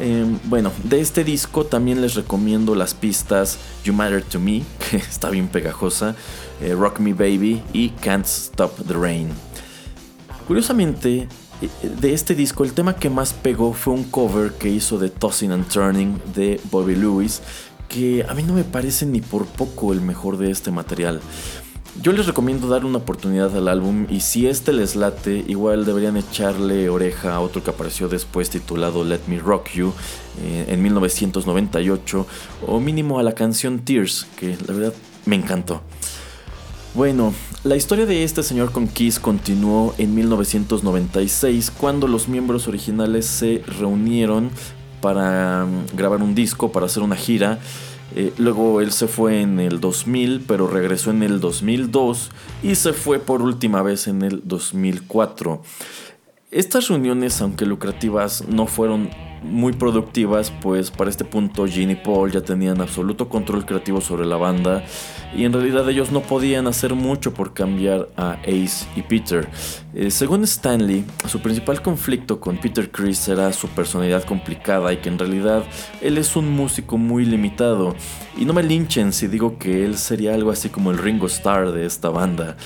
Em, 0.00 0.38
bueno, 0.44 0.70
de 0.84 1.00
este 1.00 1.24
disco 1.24 1.66
también 1.66 2.00
les 2.00 2.14
recomiendo 2.14 2.74
las 2.74 2.94
pistas 2.94 3.58
You 3.84 3.92
Matter 3.92 4.22
to 4.22 4.38
Me, 4.38 4.62
que 4.90 4.96
está 4.96 5.30
bien 5.30 5.48
pegajosa, 5.48 6.14
eh, 6.60 6.74
Rock 6.74 7.00
Me 7.00 7.14
Baby 7.14 7.62
y 7.72 7.90
Can't 7.90 8.26
Stop 8.26 8.86
the 8.86 8.94
Rain. 8.94 9.30
Curiosamente, 10.46 11.28
eh, 11.60 11.88
de 12.00 12.14
este 12.14 12.34
disco 12.34 12.64
el 12.64 12.72
tema 12.72 12.96
que 12.96 13.10
más 13.10 13.32
pegó 13.32 13.72
fue 13.72 13.94
un 13.94 14.04
cover 14.04 14.52
que 14.52 14.68
hizo 14.68 14.98
de 14.98 15.10
Tossing 15.10 15.50
and 15.50 15.68
Turning 15.68 16.20
de 16.34 16.60
Bobby 16.70 16.94
Lewis, 16.94 17.42
que 17.88 18.24
a 18.28 18.34
mí 18.34 18.42
no 18.42 18.52
me 18.52 18.64
parece 18.64 19.06
ni 19.06 19.20
por 19.20 19.46
poco 19.46 19.92
el 19.92 20.00
mejor 20.00 20.36
de 20.36 20.50
este 20.50 20.70
material. 20.70 21.20
Yo 22.00 22.12
les 22.12 22.26
recomiendo 22.26 22.68
dar 22.68 22.84
una 22.84 22.98
oportunidad 22.98 23.56
al 23.56 23.66
álbum 23.66 24.06
y 24.08 24.20
si 24.20 24.46
este 24.46 24.72
les 24.72 24.94
late, 24.94 25.44
igual 25.48 25.84
deberían 25.84 26.16
echarle 26.16 26.88
oreja 26.88 27.34
a 27.34 27.40
otro 27.40 27.64
que 27.64 27.70
apareció 27.70 28.08
después 28.08 28.50
titulado 28.50 29.02
Let 29.02 29.22
Me 29.26 29.38
Rock 29.38 29.70
You 29.70 29.92
eh, 30.40 30.66
en 30.68 30.82
1998 30.82 32.26
o 32.66 32.78
mínimo 32.80 33.18
a 33.18 33.24
la 33.24 33.32
canción 33.32 33.80
Tears, 33.80 34.28
que 34.36 34.56
la 34.66 34.74
verdad 34.74 34.94
me 35.26 35.34
encantó. 35.36 35.82
Bueno, 36.94 37.34
la 37.64 37.76
historia 37.76 38.06
de 38.06 38.22
este 38.22 38.42
señor 38.42 38.70
con 38.70 38.86
Kiss 38.86 39.18
continuó 39.18 39.94
en 39.98 40.14
1996 40.14 41.70
cuando 41.70 42.06
los 42.06 42.28
miembros 42.28 42.68
originales 42.68 43.26
se 43.26 43.62
reunieron 43.66 44.50
para 45.00 45.64
mm, 45.64 45.96
grabar 45.96 46.22
un 46.22 46.34
disco, 46.34 46.70
para 46.70 46.86
hacer 46.86 47.02
una 47.02 47.16
gira 47.16 47.58
eh, 48.14 48.32
luego 48.38 48.80
él 48.80 48.92
se 48.92 49.06
fue 49.06 49.42
en 49.42 49.60
el 49.60 49.80
2000, 49.80 50.44
pero 50.46 50.66
regresó 50.66 51.10
en 51.10 51.22
el 51.22 51.40
2002 51.40 52.30
y 52.62 52.74
se 52.74 52.92
fue 52.92 53.18
por 53.18 53.42
última 53.42 53.82
vez 53.82 54.06
en 54.06 54.22
el 54.22 54.42
2004. 54.44 55.62
Estas 56.50 56.88
reuniones, 56.88 57.42
aunque 57.42 57.66
lucrativas, 57.66 58.48
no 58.48 58.66
fueron 58.66 59.10
muy 59.42 59.74
productivas, 59.74 60.50
pues 60.50 60.90
para 60.90 61.10
este 61.10 61.26
punto 61.26 61.66
Gene 61.66 61.92
y 61.92 61.96
Paul 61.96 62.32
ya 62.32 62.40
tenían 62.40 62.80
absoluto 62.80 63.28
control 63.28 63.66
creativo 63.66 64.00
sobre 64.00 64.24
la 64.24 64.36
banda 64.36 64.82
y 65.36 65.44
en 65.44 65.52
realidad 65.52 65.86
ellos 65.90 66.10
no 66.10 66.22
podían 66.22 66.66
hacer 66.66 66.94
mucho 66.94 67.34
por 67.34 67.52
cambiar 67.52 68.08
a 68.16 68.38
Ace 68.44 68.86
y 68.96 69.02
Peter. 69.02 69.46
Eh, 69.92 70.10
según 70.10 70.42
Stanley, 70.44 71.04
su 71.26 71.40
principal 71.40 71.82
conflicto 71.82 72.40
con 72.40 72.56
Peter 72.56 72.90
Chris 72.90 73.28
era 73.28 73.52
su 73.52 73.68
personalidad 73.68 74.24
complicada 74.24 74.90
y 74.94 74.96
que 74.96 75.10
en 75.10 75.18
realidad 75.18 75.64
él 76.00 76.16
es 76.16 76.34
un 76.34 76.50
músico 76.50 76.96
muy 76.96 77.26
limitado. 77.26 77.94
Y 78.38 78.46
no 78.46 78.54
me 78.54 78.62
linchen 78.62 79.12
si 79.12 79.26
digo 79.26 79.58
que 79.58 79.84
él 79.84 79.98
sería 79.98 80.32
algo 80.32 80.50
así 80.50 80.70
como 80.70 80.92
el 80.92 80.98
Ringo 80.98 81.26
Starr 81.26 81.72
de 81.72 81.84
esta 81.84 82.08
banda. 82.08 82.56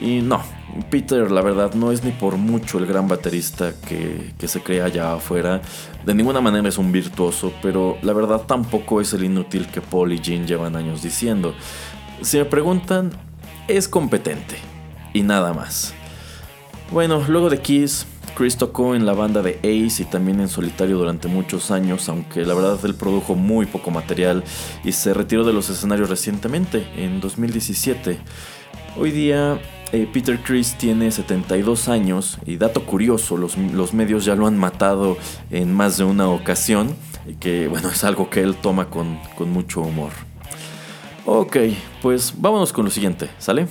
Y 0.00 0.20
no, 0.20 0.42
Peter 0.90 1.30
la 1.30 1.42
verdad 1.42 1.74
no 1.74 1.92
es 1.92 2.02
ni 2.04 2.10
por 2.12 2.36
mucho 2.36 2.78
el 2.78 2.86
gran 2.86 3.08
baterista 3.08 3.72
que, 3.86 4.32
que, 4.38 4.48
se 4.48 4.62
crea 4.62 4.86
allá 4.86 5.14
afuera. 5.14 5.60
De 6.04 6.14
ninguna 6.14 6.40
manera 6.40 6.68
es 6.68 6.78
un 6.78 6.92
virtuoso, 6.92 7.52
pero 7.62 7.98
la 8.02 8.12
verdad 8.12 8.42
tampoco 8.46 9.00
es 9.00 9.12
el 9.12 9.24
inútil 9.24 9.68
que 9.68 9.80
Paul 9.80 10.12
y 10.12 10.20
Jean 10.20 10.46
llevan 10.46 10.76
años 10.76 11.02
diciendo. 11.02 11.54
Si 12.22 12.38
me 12.38 12.44
preguntan, 12.44 13.10
es 13.68 13.88
competente. 13.88 14.56
Y 15.12 15.22
nada 15.22 15.52
más. 15.52 15.94
Bueno, 16.90 17.22
luego 17.28 17.50
de 17.50 17.60
Kiss, 17.60 18.06
Chris 18.34 18.56
tocó 18.56 18.94
en 18.94 19.04
la 19.04 19.12
banda 19.12 19.42
de 19.42 19.58
Ace 19.58 20.02
y 20.02 20.04
también 20.06 20.40
en 20.40 20.48
solitario 20.48 20.96
durante 20.96 21.28
muchos 21.28 21.70
años, 21.70 22.08
aunque 22.08 22.44
la 22.44 22.54
verdad 22.54 22.78
él 22.84 22.94
produjo 22.94 23.34
muy 23.34 23.66
poco 23.66 23.90
material 23.90 24.42
y 24.84 24.92
se 24.92 25.12
retiró 25.12 25.44
de 25.44 25.52
los 25.52 25.68
escenarios 25.68 26.08
recientemente, 26.08 26.86
en 26.96 27.20
2017. 27.20 28.18
Hoy 28.96 29.10
día 29.10 29.60
eh, 29.92 30.08
Peter 30.10 30.38
Chris 30.42 30.74
tiene 30.78 31.10
72 31.10 31.88
años 31.88 32.38
y 32.46 32.56
dato 32.56 32.84
curioso, 32.84 33.36
los, 33.36 33.56
los, 33.58 33.92
medios 33.92 34.24
ya 34.24 34.34
lo 34.34 34.46
han 34.46 34.58
matado 34.58 35.16
en 35.50 35.72
más 35.72 35.98
de 35.98 36.04
una 36.04 36.28
ocasión, 36.28 36.96
y 37.26 37.34
que 37.34 37.68
bueno, 37.68 37.90
es 37.90 38.02
algo 38.04 38.30
que 38.30 38.40
él 38.40 38.56
toma 38.56 38.88
con, 38.88 39.18
con 39.36 39.50
mucho 39.50 39.82
humor. 39.82 40.12
Ok, 41.26 41.56
pues 42.00 42.34
vámonos 42.36 42.72
con 42.72 42.84
lo 42.84 42.90
siguiente, 42.90 43.30
¿sale? 43.38 43.68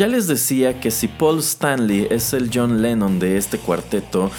Ya 0.00 0.08
les 0.08 0.26
decía 0.26 0.80
que 0.80 0.90
si 0.90 1.08
Paul 1.08 1.40
Stanley 1.40 2.06
es 2.08 2.32
el 2.32 2.48
John 2.50 2.80
Lennon 2.80 3.18
de 3.18 3.36
este 3.36 3.58
cuarteto, 3.58 4.30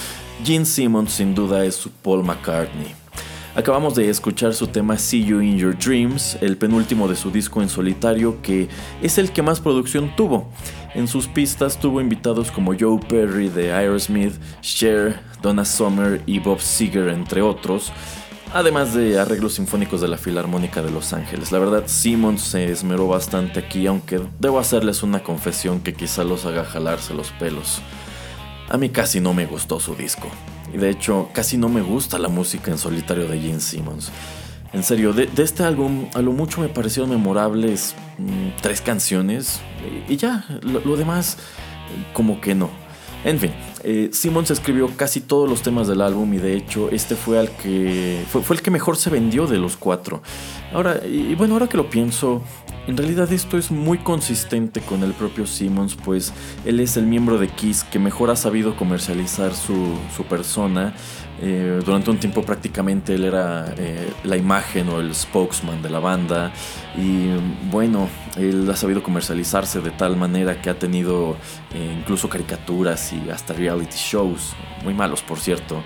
Gene 0.44 0.66
Simmons 0.66 1.14
sin 1.14 1.36
duda 1.36 1.64
es 1.66 1.76
su 1.76 1.92
Paul 1.92 2.24
McCartney. 2.24 2.96
Acabamos 3.54 3.94
de 3.94 4.10
escuchar 4.10 4.56
su 4.56 4.66
tema 4.66 4.98
See 4.98 5.24
You 5.24 5.40
in 5.40 5.60
Your 5.60 5.78
Dreams, 5.78 6.40
el 6.42 6.58
penúltimo 6.58 7.08
de 7.08 7.16
su 7.16 7.30
disco 7.30 7.62
en 7.62 7.70
solitario, 7.70 8.42
que 8.42 8.70
es 9.04 9.20
el 9.20 9.32
que 9.32 9.44
más 9.44 9.60
producción 9.60 10.16
tuvo. 10.16 10.52
En 10.96 11.08
sus 11.08 11.28
pistas 11.28 11.80
tuvo 11.80 12.02
invitados 12.02 12.50
como 12.50 12.74
Joe 12.76 13.00
Perry 13.08 13.50
de 13.50 13.72
Aerosmith, 13.72 14.34
Cher, 14.62 15.20
Donna 15.44 15.64
Summer 15.64 16.24
y 16.26 16.40
Bob 16.40 16.60
Seger, 16.60 17.10
entre 17.10 17.44
otros, 17.44 17.94
además 18.54 18.94
de 18.94 19.20
arreglos 19.20 19.54
sinfónicos 19.54 20.02
de 20.02 20.08
la 20.08 20.18
Filarmónica 20.18 20.82
de 20.82 20.92
Los 20.92 21.14
Ángeles. 21.14 21.52
La 21.52 21.60
verdad, 21.60 21.84
Simmons 21.86 22.42
se 22.42 22.72
esmeró 22.72 23.08
bastante 23.08 23.60
aquí, 23.60 23.88
aunque 23.88 24.22
debo 24.40 24.60
hacerles 24.60 25.04
una 25.04 25.24
confesión 25.24 25.82
que 25.82 25.94
quizá 25.94 26.24
los 26.24 26.46
haga 26.46 26.66
jalarse 26.66 27.14
los 27.14 27.32
pelos. 27.32 27.82
A 28.70 28.78
mí 28.78 28.90
casi 28.90 29.20
no 29.20 29.34
me 29.34 29.46
gustó 29.46 29.80
su 29.80 29.96
disco. 29.96 30.30
Y 30.74 30.78
de 30.78 30.90
hecho, 30.90 31.30
casi 31.34 31.58
no 31.58 31.70
me 31.70 31.82
gusta 31.82 32.18
la 32.18 32.30
música 32.30 32.72
en 32.72 32.78
solitario 32.78 33.28
de 33.28 33.40
Gene 33.40 33.60
Simmons. 33.60 34.12
En 34.74 34.84
serio, 34.84 35.12
de, 35.12 35.30
este 35.38 35.64
álbum 35.64 36.08
a 36.14 36.22
lo 36.22 36.32
mucho 36.32 36.62
me 36.62 36.70
parecieron 36.70 37.10
memorables 37.10 37.94
mm, 38.18 38.62
tres 38.62 38.80
canciones 38.80 39.60
y, 40.08 40.16
ya, 40.16 40.46
lo, 40.62 40.96
demás 40.96 41.38
como 42.14 42.40
que 42.40 42.56
no. 42.56 42.70
En 43.26 43.38
fin, 43.38 43.52
eh, 43.84 44.10
Simmons 44.14 44.52
escribió 44.52 44.90
casi 44.96 45.22
todos 45.22 45.50
los 45.50 45.62
temas 45.62 45.88
del 45.88 46.02
álbum 46.02 46.34
y 46.34 46.38
de 46.38 46.56
hecho 46.56 46.90
este 46.90 47.16
fue, 47.16 47.50
que, 47.62 48.24
fue, 48.30 48.42
fue 48.42 48.56
el 48.56 48.62
que 48.62 48.72
mejor 48.72 48.98
se 48.98 49.10
vendió 49.10 49.48
de 49.48 49.58
los 49.58 49.78
cuatro. 49.78 50.22
Ahora, 50.74 51.02
y 51.06 51.36
bueno, 51.36 51.54
ahora 51.56 51.68
que 51.68 51.78
lo 51.78 51.90
pienso, 51.90 52.42
en 52.88 52.98
realidad 52.98 53.32
esto 53.32 53.58
es 53.58 53.70
muy 53.70 54.00
consistente 54.00 54.82
con 54.82 55.04
el 55.04 55.14
propio 55.14 55.46
Simmons, 55.46 55.96
pues 55.96 56.34
él 56.66 56.80
es 56.80 56.98
el 56.98 57.06
miembro 57.06 57.38
de 57.38 57.48
Kiss 57.48 57.84
que 57.84 58.00
mejor 58.00 58.32
ha 58.32 58.36
sabido 58.36 58.76
comercializar 58.76 59.54
su, 59.54 59.98
persona. 60.30 60.94
Eh, 61.44 61.82
durante 61.84 62.12
un 62.12 62.20
tiempo 62.20 62.44
prácticamente 62.44 63.16
él 63.16 63.24
era 63.24 63.74
eh, 63.76 64.14
la 64.24 64.38
imagen 64.38 64.90
o 64.90 65.00
el 65.00 65.16
spokesman 65.16 65.82
de 65.82 65.90
la 65.90 65.98
banda 65.98 66.52
y 66.96 67.30
bueno, 67.72 68.10
él 68.38 68.70
ha 68.70 68.76
sabido 68.76 69.02
comercializarse 69.02 69.82
de 69.82 69.90
tal 69.90 70.18
manera 70.18 70.62
que 70.62 70.70
ha 70.70 70.78
tenido 70.78 71.36
eh, 71.74 71.96
incluso 71.98 72.30
caricaturas 72.30 73.12
y 73.12 73.32
hasta 73.32 73.54
reality 73.54 73.98
shows, 73.98 74.54
muy 74.84 74.94
malos 74.94 75.24
por 75.24 75.40
cierto. 75.40 75.82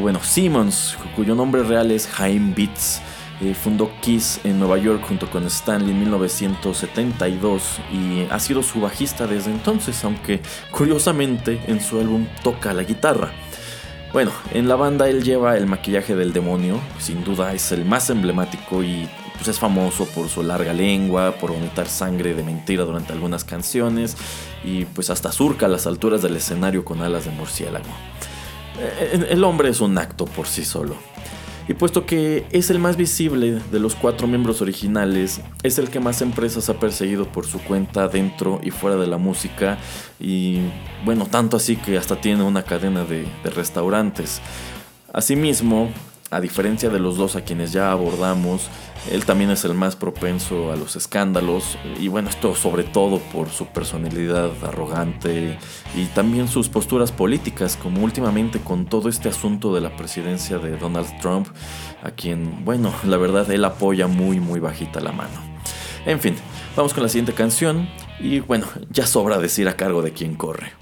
bueno, 0.00 0.18
Simmons, 0.20 0.96
cuyo 1.14 1.34
nombre 1.36 1.62
real 1.62 1.92
es 1.92 2.08
Jaime 2.08 2.52
Beats, 2.54 3.00
fundó 3.62 3.90
Kiss 4.02 4.40
en 4.44 4.58
Nueva 4.58 4.76
York 4.78 5.02
junto 5.06 5.30
con 5.30 5.46
Stanley 5.46 5.92
en 5.92 6.00
1972 6.00 7.78
y 7.90 8.26
ha 8.30 8.38
sido 8.38 8.62
su 8.62 8.80
bajista 8.80 9.26
desde 9.26 9.50
entonces, 9.52 10.04
aunque 10.04 10.40
curiosamente 10.70 11.62
en 11.66 11.80
su 11.80 12.00
álbum 12.00 12.26
toca 12.42 12.74
la 12.74 12.82
guitarra. 12.82 13.32
Bueno, 14.12 14.32
en 14.52 14.66
la 14.68 14.74
banda 14.74 15.08
él 15.08 15.22
lleva 15.22 15.56
el 15.56 15.66
maquillaje 15.66 16.16
del 16.16 16.32
demonio, 16.32 16.80
sin 16.98 17.22
duda 17.22 17.54
es 17.54 17.70
el 17.70 17.84
más 17.84 18.10
emblemático 18.10 18.82
y 18.82 19.08
pues 19.34 19.46
es 19.46 19.58
famoso 19.60 20.04
por 20.04 20.28
su 20.28 20.42
larga 20.42 20.72
lengua, 20.72 21.36
por 21.40 21.52
vomitar 21.52 21.86
sangre 21.86 22.34
de 22.34 22.42
mentira 22.42 22.84
durante 22.84 23.12
algunas 23.12 23.44
canciones 23.44 24.16
y 24.64 24.84
pues 24.84 25.10
hasta 25.10 25.30
surca 25.30 25.68
las 25.68 25.86
alturas 25.86 26.22
del 26.22 26.36
escenario 26.36 26.84
con 26.84 27.02
alas 27.02 27.24
de 27.24 27.30
murciélago. 27.30 27.86
Eh, 28.80 29.28
el 29.30 29.44
hombre 29.44 29.68
es 29.68 29.80
un 29.80 29.96
acto 29.96 30.24
por 30.24 30.48
sí 30.48 30.64
solo. 30.64 30.96
Y 31.68 31.74
puesto 31.74 32.04
que 32.04 32.46
es 32.50 32.70
el 32.70 32.78
más 32.78 32.96
visible 32.96 33.60
de 33.70 33.78
los 33.78 33.94
cuatro 33.94 34.26
miembros 34.26 34.60
originales, 34.60 35.40
es 35.62 35.78
el 35.78 35.88
que 35.88 36.00
más 36.00 36.20
empresas 36.20 36.68
ha 36.68 36.80
perseguido 36.80 37.26
por 37.26 37.46
su 37.46 37.60
cuenta 37.60 38.08
dentro 38.08 38.60
y 38.62 38.70
fuera 38.70 38.96
de 38.96 39.06
la 39.06 39.18
música. 39.18 39.78
Y 40.18 40.60
bueno, 41.04 41.26
tanto 41.26 41.56
así 41.56 41.76
que 41.76 41.96
hasta 41.96 42.20
tiene 42.20 42.42
una 42.42 42.62
cadena 42.62 43.04
de, 43.04 43.26
restaurantes. 43.54 44.40
Asimismo, 45.12 45.90
a 46.30 46.40
diferencia 46.40 46.88
de 46.90 46.98
los 46.98 47.16
dos 47.16 47.36
a 47.36 47.42
quienes 47.42 47.72
ya 47.72 47.92
abordamos, 47.92 48.68
él 49.08 49.24
también 49.24 49.50
es 49.50 49.64
el 49.64 49.74
más 49.74 49.96
propenso 49.96 50.72
a 50.72 50.76
los 50.76 50.94
escándalos 50.96 51.78
y 51.98 52.08
bueno, 52.08 52.28
esto 52.28 52.54
sobre 52.54 52.84
todo 52.84 53.18
por 53.18 53.48
su 53.48 53.66
personalidad 53.66 54.50
arrogante 54.62 55.58
y 55.96 56.04
también 56.06 56.48
sus 56.48 56.68
posturas 56.68 57.10
políticas, 57.10 57.76
como 57.76 58.04
últimamente 58.04 58.60
con 58.60 58.86
todo 58.86 59.08
este 59.08 59.28
asunto 59.28 59.74
de 59.74 59.80
la 59.80 59.96
presidencia 59.96 60.58
de 60.58 60.76
Donald 60.76 61.08
Trump, 61.20 61.48
a 62.02 62.10
quien, 62.10 62.64
bueno, 62.64 62.92
la 63.04 63.16
verdad 63.16 63.50
él 63.50 63.64
apoya 63.64 64.06
muy 64.06 64.38
muy 64.38 64.60
bajita 64.60 65.00
la 65.00 65.12
mano. 65.12 65.40
En 66.06 66.20
fin, 66.20 66.36
vamos 66.76 66.94
con 66.94 67.02
la 67.02 67.08
siguiente 67.08 67.32
canción 67.32 67.88
y 68.18 68.40
bueno, 68.40 68.66
ya 68.90 69.06
sobra 69.06 69.38
decir 69.38 69.68
a 69.68 69.76
cargo 69.76 70.02
de 70.02 70.12
quién 70.12 70.34
corre. 70.34 70.79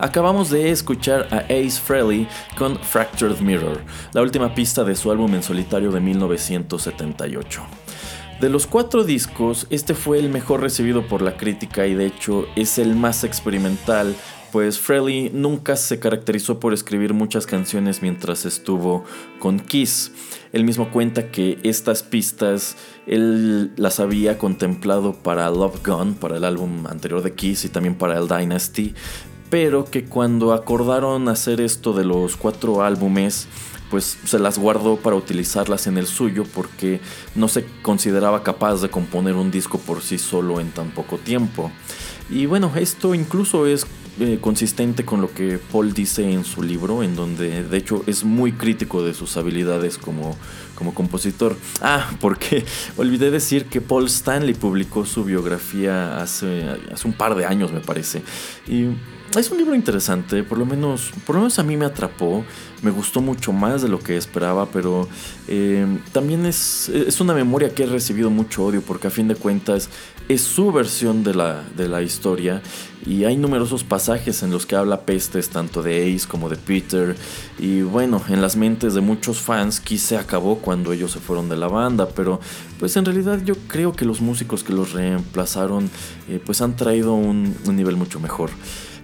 Acabamos 0.00 0.48
de 0.48 0.70
escuchar 0.70 1.28
a 1.30 1.40
Ace 1.40 1.72
Frehley 1.72 2.26
con 2.56 2.78
Fractured 2.78 3.38
Mirror, 3.40 3.82
la 4.14 4.22
última 4.22 4.54
pista 4.54 4.82
de 4.82 4.96
su 4.96 5.10
álbum 5.10 5.34
en 5.34 5.42
solitario 5.42 5.92
de 5.92 6.00
1978. 6.00 7.60
De 8.40 8.48
los 8.48 8.66
cuatro 8.66 9.04
discos, 9.04 9.66
este 9.68 9.92
fue 9.92 10.18
el 10.18 10.30
mejor 10.30 10.62
recibido 10.62 11.06
por 11.06 11.20
la 11.20 11.36
crítica 11.36 11.86
y 11.86 11.94
de 11.94 12.06
hecho 12.06 12.46
es 12.56 12.78
el 12.78 12.96
más 12.96 13.24
experimental, 13.24 14.16
pues 14.52 14.78
Frehley 14.78 15.30
nunca 15.34 15.76
se 15.76 16.00
caracterizó 16.00 16.58
por 16.58 16.72
escribir 16.72 17.12
muchas 17.12 17.46
canciones 17.46 18.00
mientras 18.00 18.46
estuvo 18.46 19.04
con 19.38 19.60
Kiss. 19.60 20.12
Él 20.52 20.64
mismo 20.64 20.90
cuenta 20.90 21.30
que 21.30 21.58
estas 21.62 22.02
pistas 22.02 22.76
él 23.06 23.72
las 23.76 24.00
había 24.00 24.38
contemplado 24.38 25.12
para 25.12 25.50
Love 25.50 25.86
Gun, 25.86 26.14
para 26.14 26.38
el 26.38 26.44
álbum 26.44 26.86
anterior 26.86 27.22
de 27.22 27.34
Kiss 27.34 27.66
y 27.66 27.68
también 27.68 27.94
para 27.94 28.18
el 28.18 28.26
Dynasty, 28.26 28.94
pero 29.50 29.84
que 29.84 30.04
cuando 30.04 30.52
acordaron 30.52 31.28
hacer 31.28 31.60
esto 31.60 31.92
de 31.92 32.04
los 32.04 32.36
cuatro 32.36 32.82
álbumes, 32.82 33.48
pues 33.90 34.16
se 34.24 34.38
las 34.38 34.58
guardó 34.58 34.96
para 34.96 35.16
utilizarlas 35.16 35.88
en 35.88 35.98
el 35.98 36.06
suyo 36.06 36.44
porque 36.54 37.00
no 37.34 37.48
se 37.48 37.66
consideraba 37.82 38.44
capaz 38.44 38.80
de 38.80 38.88
componer 38.88 39.34
un 39.34 39.50
disco 39.50 39.78
por 39.78 40.00
sí 40.00 40.16
solo 40.16 40.60
en 40.60 40.70
tan 40.70 40.92
poco 40.92 41.18
tiempo. 41.18 41.72
Y 42.30 42.46
bueno, 42.46 42.72
esto 42.76 43.16
incluso 43.16 43.66
es 43.66 43.84
eh, 44.20 44.38
consistente 44.40 45.04
con 45.04 45.20
lo 45.20 45.32
que 45.32 45.58
Paul 45.58 45.92
dice 45.92 46.30
en 46.30 46.44
su 46.44 46.62
libro, 46.62 47.02
en 47.02 47.16
donde 47.16 47.64
de 47.64 47.76
hecho 47.76 48.04
es 48.06 48.22
muy 48.22 48.52
crítico 48.52 49.02
de 49.02 49.14
sus 49.14 49.36
habilidades 49.36 49.98
como, 49.98 50.36
como 50.76 50.94
compositor. 50.94 51.56
Ah, 51.80 52.12
porque 52.20 52.64
olvidé 52.96 53.32
decir 53.32 53.64
que 53.64 53.80
Paul 53.80 54.06
Stanley 54.06 54.54
publicó 54.54 55.04
su 55.04 55.24
biografía 55.24 56.22
hace, 56.22 56.68
hace 56.92 57.08
un 57.08 57.14
par 57.14 57.34
de 57.34 57.46
años, 57.46 57.72
me 57.72 57.80
parece. 57.80 58.22
Y 58.68 58.90
es 59.38 59.50
un 59.50 59.58
libro 59.58 59.74
interesante, 59.76 60.42
por 60.42 60.58
lo 60.58 60.66
menos, 60.66 61.12
por 61.24 61.36
lo 61.36 61.42
menos 61.42 61.58
a 61.60 61.62
mí 61.62 61.76
me 61.76 61.84
atrapó, 61.84 62.44
me 62.82 62.90
gustó 62.90 63.20
mucho 63.20 63.52
más 63.52 63.80
de 63.82 63.88
lo 63.88 64.00
que 64.00 64.16
esperaba, 64.16 64.66
pero 64.66 65.08
eh, 65.46 65.86
también 66.12 66.46
es, 66.46 66.88
es, 66.88 67.20
una 67.20 67.32
memoria 67.32 67.72
que 67.72 67.84
he 67.84 67.86
recibido 67.86 68.30
mucho 68.30 68.64
odio 68.64 68.82
porque 68.82 69.06
a 69.06 69.10
fin 69.10 69.28
de 69.28 69.36
cuentas 69.36 69.88
es 70.28 70.40
su 70.40 70.72
versión 70.72 71.22
de 71.22 71.34
la, 71.34 71.62
de 71.76 71.88
la 71.88 72.02
historia 72.02 72.60
y 73.06 73.24
hay 73.24 73.36
numerosos 73.36 73.84
pasajes 73.84 74.42
en 74.42 74.50
los 74.50 74.66
que 74.66 74.76
habla 74.76 75.02
pestes 75.02 75.48
tanto 75.48 75.82
de 75.82 76.14
Ace 76.14 76.26
como 76.26 76.48
de 76.48 76.56
Peter 76.56 77.16
y 77.58 77.82
bueno, 77.82 78.20
en 78.28 78.42
las 78.42 78.56
mentes 78.56 78.94
de 78.94 79.00
muchos 79.00 79.40
fans 79.40 79.80
Kiss 79.80 80.02
se 80.02 80.16
acabó 80.16 80.58
cuando 80.58 80.92
ellos 80.92 81.12
se 81.12 81.20
fueron 81.20 81.48
de 81.48 81.56
la 81.56 81.68
banda, 81.68 82.08
pero 82.08 82.40
pues 82.80 82.96
en 82.96 83.04
realidad 83.04 83.40
yo 83.44 83.54
creo 83.68 83.92
que 83.92 84.04
los 84.04 84.20
músicos 84.20 84.64
que 84.64 84.72
los 84.72 84.92
reemplazaron 84.92 85.88
eh, 86.28 86.40
pues 86.44 86.62
han 86.62 86.74
traído 86.74 87.14
un, 87.14 87.54
un 87.66 87.76
nivel 87.76 87.96
mucho 87.96 88.18
mejor. 88.18 88.50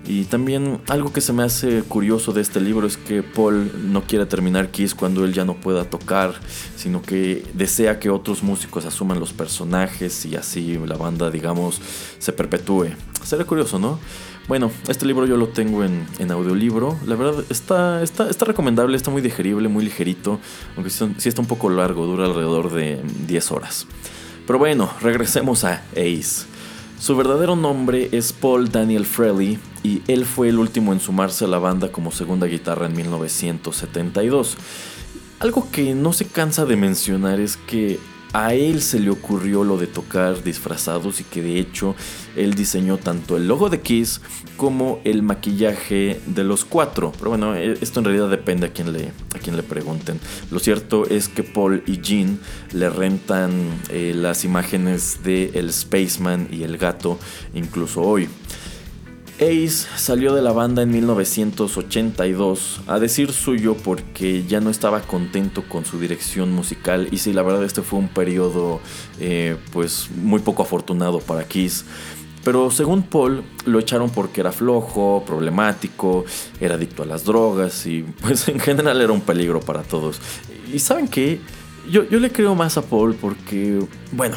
Y 0.06 0.24
también 0.24 0.80
algo 0.88 1.12
que 1.12 1.20
se 1.20 1.32
me 1.32 1.42
hace 1.42 1.82
curioso 1.82 2.32
de 2.32 2.40
este 2.40 2.60
libro 2.60 2.86
es 2.86 2.96
que 2.96 3.22
Paul 3.22 3.92
no 3.92 4.02
quiere 4.02 4.24
terminar 4.26 4.70
Kiss 4.70 4.94
cuando 4.94 5.24
él 5.24 5.32
ya 5.32 5.44
no 5.44 5.54
pueda 5.54 5.84
tocar, 5.84 6.34
sino 6.76 7.02
que 7.02 7.44
desea 7.54 7.98
que 7.98 8.08
otros 8.10 8.42
músicos 8.42 8.84
asuman 8.84 9.18
los 9.18 9.32
personajes 9.32 10.24
y 10.24 10.36
así 10.36 10.78
la 10.86 10.96
banda, 10.96 11.30
digamos, 11.30 11.80
se 12.18 12.32
perpetúe. 12.32 12.90
Sería 13.24 13.46
curioso, 13.46 13.80
¿no? 13.80 13.98
Bueno, 14.46 14.70
este 14.86 15.06
libro 15.06 15.26
yo 15.26 15.36
lo 15.36 15.48
tengo 15.48 15.82
en, 15.82 16.06
audiolibro. 16.30 16.96
La 17.04 17.16
verdad 17.16 17.44
está, 17.50 18.00
está, 18.02 18.30
está, 18.30 18.44
recomendable, 18.44 18.96
está 18.96 19.10
muy 19.10 19.20
digerible, 19.20 19.68
muy 19.68 19.84
ligerito, 19.84 20.38
aunque 20.76 20.90
sí 20.90 21.28
está 21.28 21.40
un 21.40 21.48
poco 21.48 21.68
largo, 21.68 22.06
dura 22.06 22.26
alrededor 22.26 22.72
de 22.72 23.02
10 23.26 23.50
horas. 23.50 23.88
Pero 24.46 24.60
bueno, 24.60 24.88
regresemos 25.00 25.64
a 25.64 25.82
Ace. 25.96 26.55
Su 26.98 27.14
verdadero 27.14 27.56
nombre 27.56 28.08
es 28.12 28.32
Paul 28.32 28.70
Daniel 28.70 29.04
Frehley 29.04 29.58
y 29.82 30.02
él 30.08 30.24
fue 30.24 30.48
el 30.48 30.58
último 30.58 30.92
en 30.92 31.00
sumarse 31.00 31.44
a 31.44 31.48
la 31.48 31.58
banda 31.58 31.92
como 31.92 32.10
segunda 32.10 32.46
guitarra 32.46 32.86
en 32.86 32.96
1972. 32.96 34.56
Algo 35.38 35.68
que 35.70 35.94
no 35.94 36.14
se 36.14 36.24
cansa 36.24 36.64
de 36.64 36.76
mencionar 36.76 37.38
es 37.38 37.58
que 37.58 38.00
a 38.36 38.52
él 38.52 38.82
se 38.82 39.00
le 39.00 39.08
ocurrió 39.08 39.64
lo 39.64 39.78
de 39.78 39.86
tocar 39.86 40.42
disfrazados 40.42 41.22
y 41.22 41.24
que 41.24 41.40
de 41.40 41.58
hecho 41.58 41.96
él 42.36 42.52
diseñó 42.52 42.98
tanto 42.98 43.38
el 43.38 43.48
logo 43.48 43.70
de 43.70 43.80
Kiss 43.80 44.20
como 44.58 45.00
el 45.04 45.22
maquillaje 45.22 46.20
de 46.26 46.44
los 46.44 46.66
cuatro. 46.66 47.12
Pero 47.16 47.30
bueno, 47.30 47.54
e, 47.54 47.78
esto 47.80 48.00
en 48.00 48.04
realidad 48.04 48.28
depende 48.28 48.66
a 48.66 48.72
quien 48.74 48.92
le, 48.92 49.62
pregunten. 49.62 50.20
Lo 50.50 50.58
cierto 50.58 51.06
es 51.06 51.28
que 51.28 51.44
Paul 51.44 51.82
y 51.86 52.02
Jean 52.02 52.38
le 52.74 52.90
rentan 52.90 53.52
eh, 53.88 54.12
las 54.14 54.44
imágenes 54.44 55.22
de 55.24 55.52
el 55.54 55.72
Spaceman 55.72 56.48
y 56.50 56.62
el 56.64 56.76
gato 56.76 57.18
incluso 57.54 58.02
hoy. 58.02 58.28
Ace 59.40 59.86
salió 59.96 60.34
de 60.34 60.40
la 60.40 60.52
banda 60.52 60.82
en 60.82 60.90
1982, 60.90 62.80
a 62.86 62.98
decir 62.98 63.32
suyo 63.32 63.76
porque 63.76 64.44
ya 64.46 64.60
no 64.60 64.70
estaba 64.70 65.02
contento 65.02 65.62
con 65.68 65.84
su 65.84 66.00
dirección 66.00 66.52
musical 66.52 67.08
y 67.10 67.18
sí, 67.18 67.32
la 67.32 67.42
verdad 67.42 67.64
este 67.64 67.82
fue 67.82 67.98
un 67.98 68.08
periodo 68.08 68.80
eh, 69.20 69.56
pues 69.72 70.08
muy 70.16 70.40
poco 70.40 70.62
afortunado 70.62 71.20
para 71.20 71.46
Kiss. 71.46 71.84
Pero 72.44 72.70
según 72.70 73.02
Paul, 73.02 73.42
lo 73.64 73.78
echaron 73.78 74.08
porque 74.08 74.40
era 74.40 74.52
flojo, 74.52 75.24
problemático, 75.26 76.24
era 76.60 76.76
adicto 76.76 77.02
a 77.02 77.06
las 77.06 77.24
drogas 77.24 77.86
y 77.86 78.02
pues 78.22 78.48
en 78.48 78.58
general 78.58 79.00
era 79.00 79.12
un 79.12 79.20
peligro 79.20 79.60
para 79.60 79.82
todos. 79.82 80.20
¿Y 80.72 80.78
saben 80.78 81.08
qué? 81.08 81.40
Yo, 81.90 82.08
yo 82.08 82.18
le 82.18 82.32
creo 82.32 82.54
más 82.54 82.76
a 82.78 82.82
Paul 82.82 83.14
porque, 83.14 83.80
bueno, 84.12 84.36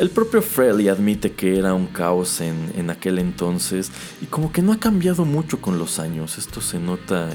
el 0.00 0.08
propio 0.08 0.40
Frehley 0.40 0.88
admite 0.88 1.32
que 1.32 1.58
era 1.58 1.74
un 1.74 1.86
caos 1.86 2.40
en, 2.40 2.88
aquel 2.88 3.18
entonces 3.18 3.92
y 4.22 4.26
como 4.26 4.50
que 4.50 4.62
no 4.62 4.72
ha 4.72 4.80
cambiado 4.80 5.26
mucho 5.26 5.60
con 5.60 5.78
los 5.78 5.98
años. 5.98 6.38
Esto 6.38 6.62
se 6.62 6.78
nota 6.78 7.28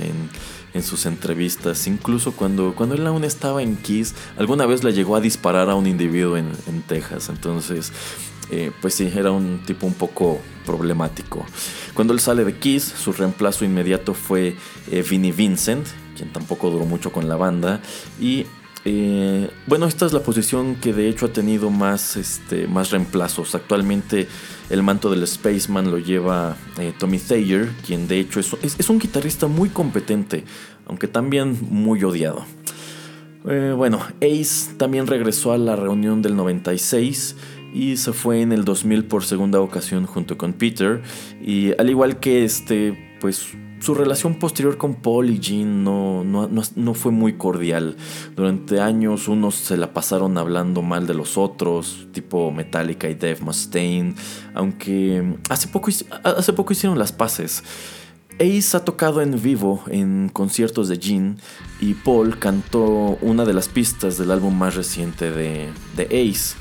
en, 0.73 0.81
sus 0.81 1.05
entrevistas. 1.05 1.85
Incluso 1.85 2.31
cuando, 2.31 2.73
cuando 2.75 2.95
él 2.95 3.05
aún 3.05 3.23
estaba 3.23 3.61
en 3.61 3.77
Kiss, 3.77 4.15
alguna 4.35 4.65
vez 4.65 4.83
le 4.83 4.93
llegó 4.93 5.15
a 5.15 5.21
disparar 5.21 5.69
a 5.69 5.75
un 5.75 5.85
individuo 5.85 6.37
en, 6.37 6.51
Texas. 6.87 7.29
Entonces, 7.29 7.93
eh, 8.49 8.71
pues 8.81 8.95
sí, 8.95 9.11
era 9.15 9.31
un 9.31 9.61
tipo 9.63 9.85
un 9.85 9.93
poco 9.93 10.41
problemático. 10.65 11.45
Cuando 11.93 12.13
él 12.13 12.19
sale 12.19 12.43
de 12.43 12.57
Kiss, 12.57 12.83
su 12.83 13.13
reemplazo 13.13 13.63
inmediato 13.63 14.15
fue 14.15 14.55
eh, 14.91 15.05
Vinnie 15.07 15.31
Vincent, 15.31 15.85
quien 16.17 16.33
tampoco 16.33 16.71
duró 16.71 16.85
mucho 16.85 17.11
con 17.11 17.29
la 17.29 17.35
banda. 17.35 17.79
Y 18.19 18.47
eh, 18.87 19.49
bueno, 19.65 19.87
esta 19.87 20.05
es 20.05 20.13
la 20.13 20.19
posición 20.19 20.75
que 20.75 20.93
de 20.93 21.09
hecho 21.09 21.25
ha 21.25 21.33
tenido 21.33 21.71
más, 21.71 22.17
este, 22.17 22.67
más 22.67 22.91
reemplazos. 22.91 23.55
Actualmente 23.55 24.27
el 24.69 24.83
manto 24.83 25.09
del 25.09 25.25
Spaceman 25.25 25.89
lo 25.89 25.97
lleva 25.97 26.55
eh, 26.77 26.93
Tommy 26.97 27.17
Thayer, 27.17 27.71
quien 27.85 28.07
de 28.07 28.19
hecho 28.19 28.39
es, 28.39 28.89
un 28.89 28.99
guitarrista 28.99 29.47
muy 29.47 29.69
competente, 29.69 30.43
aunque 30.85 31.07
también 31.07 31.57
muy 31.71 32.03
odiado. 32.03 32.45
Eh, 33.47 33.73
bueno, 33.75 34.01
Ace 34.21 34.75
también 34.77 35.07
regresó 35.07 35.51
a 35.51 35.57
la 35.57 35.75
reunión 35.75 36.21
del 36.21 36.35
96 36.35 37.35
y 37.73 37.97
se 37.97 38.13
fue 38.13 38.41
en 38.41 38.51
el 38.51 38.65
2000 38.65 39.05
por 39.05 39.23
segunda 39.23 39.61
ocasión 39.61 40.05
junto 40.05 40.37
con 40.37 40.53
Peter. 40.53 41.01
Y 41.41 41.71
al 41.79 41.89
igual 41.89 42.19
que 42.19 42.45
este, 42.45 43.17
pues 43.19 43.47
su 43.85 43.93
relación 43.93 44.39
posterior 44.39 44.79
con 44.79 44.95
Paul 44.95 45.29
y 45.29 45.39
Jean 45.39 45.83
no, 45.83 46.23
no, 46.23 46.93
fue 46.95 47.11
muy 47.11 47.33
cordial. 47.33 47.95
Durante 48.35 48.81
años 48.81 49.27
unos 49.27 49.53
se 49.53 49.77
la 49.77 49.93
pasaron 49.93 50.39
hablando 50.39 50.81
mal 50.81 51.05
de 51.05 51.13
los 51.13 51.37
otros, 51.37 52.07
tipo 52.11 52.49
Metallica 52.51 53.07
y 53.07 53.13
Dave 53.13 53.41
Mustaine, 53.41 54.15
aunque 54.55 55.37
hace 55.51 55.67
poco, 55.67 55.91
hace 56.23 56.53
poco 56.53 56.73
hicieron 56.73 56.97
las 56.97 57.11
paces. 57.11 57.63
Ace 58.39 58.75
ha 58.75 58.83
tocado 58.83 59.21
en 59.21 59.39
vivo 59.39 59.83
en 59.87 60.29
conciertos 60.33 60.89
de 60.89 60.97
Jean 60.97 61.37
y 61.79 61.93
Paul 61.93 62.39
cantó 62.39 63.19
una 63.21 63.45
de 63.45 63.53
las 63.53 63.69
pistas 63.69 64.17
del 64.17 64.31
álbum 64.31 64.57
más 64.57 64.73
reciente 64.73 65.29
de, 65.29 65.69
de 65.95 66.05
Ace. 66.05 66.55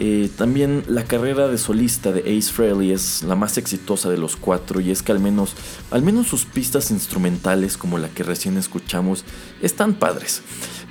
Eh, 0.00 0.30
también 0.36 0.84
la 0.86 1.02
carrera 1.02 1.48
de 1.48 1.58
solista 1.58 2.12
de 2.12 2.20
Ace 2.20 2.52
Frehley 2.52 2.92
es 2.92 3.24
la 3.24 3.34
más 3.34 3.58
exitosa 3.58 4.08
de 4.08 4.16
los 4.16 4.36
cuatro 4.36 4.80
y 4.80 4.92
es 4.92 5.02
que 5.02 5.10
al 5.10 5.18
menos, 5.18 5.56
al 5.90 6.02
menos 6.02 6.28
sus 6.28 6.44
pistas 6.44 6.92
instrumentales 6.92 7.76
como 7.76 7.98
la 7.98 8.08
que 8.08 8.22
recién 8.22 8.56
escuchamos 8.56 9.24
están 9.60 9.94
padres. 9.94 10.42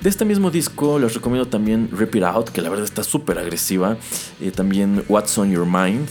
De 0.03 0.09
este 0.09 0.25
mismo 0.25 0.51
disco 0.51 0.99
les 0.99 1.13
recomiendo 1.13 1.47
también 1.47 1.89
Rip 1.93 2.15
It 2.15 2.23
Out, 2.23 2.49
que 2.49 2.61
la 2.61 2.69
verdad 2.69 2.83
está 2.83 3.01
súper 3.01 3.39
agresiva. 3.39 3.97
Eh, 4.41 4.51
también 4.51 5.05
What's 5.07 5.37
on 5.37 5.51
Your 5.51 5.65
Mind. 5.65 6.09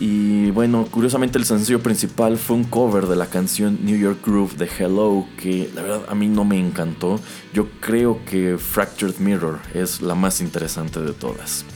Y 0.00 0.50
bueno, 0.52 0.88
curiosamente 0.90 1.36
el 1.36 1.44
sencillo 1.44 1.80
principal 1.80 2.38
fue 2.38 2.56
un 2.56 2.64
cover 2.64 3.06
de 3.06 3.16
la 3.16 3.26
canción 3.26 3.80
New 3.82 3.98
York 3.98 4.20
Groove 4.24 4.56
de 4.56 4.68
Hello, 4.78 5.26
que 5.36 5.70
la 5.74 5.82
verdad 5.82 6.02
a 6.08 6.14
mí 6.14 6.28
no 6.28 6.46
me 6.46 6.58
encantó. 6.58 7.20
Yo 7.52 7.68
creo 7.80 8.24
que 8.24 8.56
Fractured 8.56 9.18
Mirror 9.18 9.60
es 9.74 10.00
la 10.00 10.14
más 10.14 10.40
interesante 10.40 11.00
de 11.00 11.12
todas. 11.12 11.66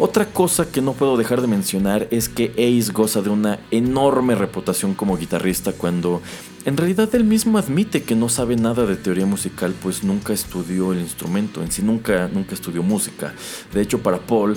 Otra 0.00 0.26
cosa 0.26 0.70
que 0.70 0.80
no 0.80 0.92
puedo 0.92 1.16
dejar 1.16 1.40
de 1.40 1.48
mencionar 1.48 2.06
es 2.12 2.28
que 2.28 2.52
Ace 2.52 2.92
goza 2.92 3.20
de 3.20 3.30
una 3.30 3.58
enorme 3.72 4.36
reputación 4.36 4.94
como 4.94 5.16
guitarrista 5.16 5.72
cuando 5.72 6.22
en 6.64 6.76
realidad 6.76 7.12
él 7.16 7.24
mismo 7.24 7.58
admite 7.58 8.04
que 8.04 8.14
no 8.14 8.28
sabe 8.28 8.54
nada 8.54 8.86
de 8.86 8.94
teoría 8.94 9.26
musical 9.26 9.74
pues 9.82 10.04
nunca 10.04 10.32
estudió 10.32 10.92
el 10.92 11.00
instrumento, 11.00 11.64
en 11.64 11.72
sí 11.72 11.82
nunca, 11.82 12.28
nunca 12.32 12.54
estudió 12.54 12.84
música. 12.84 13.34
De 13.74 13.80
hecho 13.80 14.00
para 14.00 14.18
Paul 14.18 14.56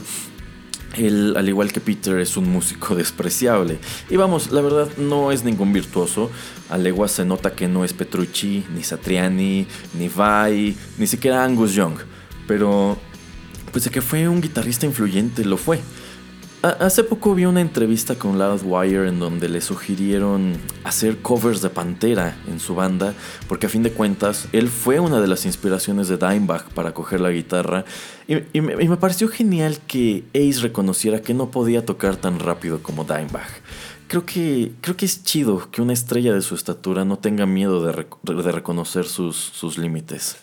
Él, 0.96 1.34
al 1.36 1.50
igual 1.50 1.72
que 1.72 1.80
Peter, 1.80 2.20
es 2.20 2.38
un 2.38 2.48
músico 2.48 2.94
despreciable. 3.04 3.80
Y 4.12 4.18
vamos, 4.18 4.52
la 4.52 4.62
verdad 4.62 4.90
no 4.98 5.32
es 5.32 5.44
ningún 5.44 5.74
virtuoso. 5.74 6.30
A 6.70 6.78
legua 6.78 7.08
se 7.08 7.26
nota 7.26 7.56
que 7.56 7.68
no 7.68 7.84
es 7.84 7.94
Petrucci, 7.94 8.64
ni 8.76 8.84
Satriani, 8.84 9.66
ni 9.98 10.08
Vai, 10.08 10.76
ni 11.00 11.08
siquiera 11.08 11.44
Angus 11.44 11.74
Young. 11.74 11.96
Pero, 12.48 12.98
pues 13.72 13.86
de 13.86 13.90
que 13.90 14.02
fue 14.02 14.28
un 14.28 14.42
guitarrista 14.42 14.86
influyente, 14.86 15.46
lo 15.46 15.58
fue. 15.58 15.80
Hace 16.62 17.04
poco 17.04 17.34
vi 17.34 17.46
una 17.46 17.60
entrevista 17.60 18.14
con 18.20 18.38
Loudwire 18.38 19.08
en 19.08 19.20
donde 19.20 19.50
le 19.50 19.62
sugirieron 19.62 20.54
hacer 20.84 21.18
covers 21.18 21.64
de 21.64 21.72
Pantera 21.72 22.38
en 22.48 22.60
su 22.60 22.76
banda, 22.76 23.16
porque 23.48 23.66
a 23.66 23.70
fin 23.70 23.82
de 23.82 23.92
cuentas 23.94 24.48
él 24.52 24.70
fue 24.70 25.00
una 25.00 25.20
de 25.22 25.28
las 25.28 25.48
inspiraciones 25.48 26.08
de 26.08 26.18
Dimebag 26.18 26.70
para 26.76 26.94
coger 26.94 27.20
la 27.20 27.32
guitarra, 27.32 27.84
y, 28.28 28.62
me, 28.62 28.98
pareció 28.98 29.28
genial 29.28 29.80
que 29.88 30.24
Ace 30.36 30.62
reconociera 30.62 31.24
que 31.24 31.34
no 31.34 31.50
podía 31.50 31.84
tocar 31.84 32.18
tan 32.18 32.38
rápido 32.38 32.84
como 32.84 33.06
Dimebag. 33.06 33.50
Creo 34.08 34.28
que, 34.28 34.74
creo 34.82 34.96
que 34.96 35.06
es 35.06 35.24
chido 35.24 35.68
que 35.72 35.82
una 35.82 35.94
estrella 35.94 36.32
de 36.32 36.44
su 36.44 36.54
estatura 36.54 37.06
no 37.06 37.18
tenga 37.18 37.48
miedo 37.48 37.84
de, 37.84 38.52
reconocer 38.52 39.06
sus, 39.06 39.36
sus 39.36 39.80
límites. 39.80 40.36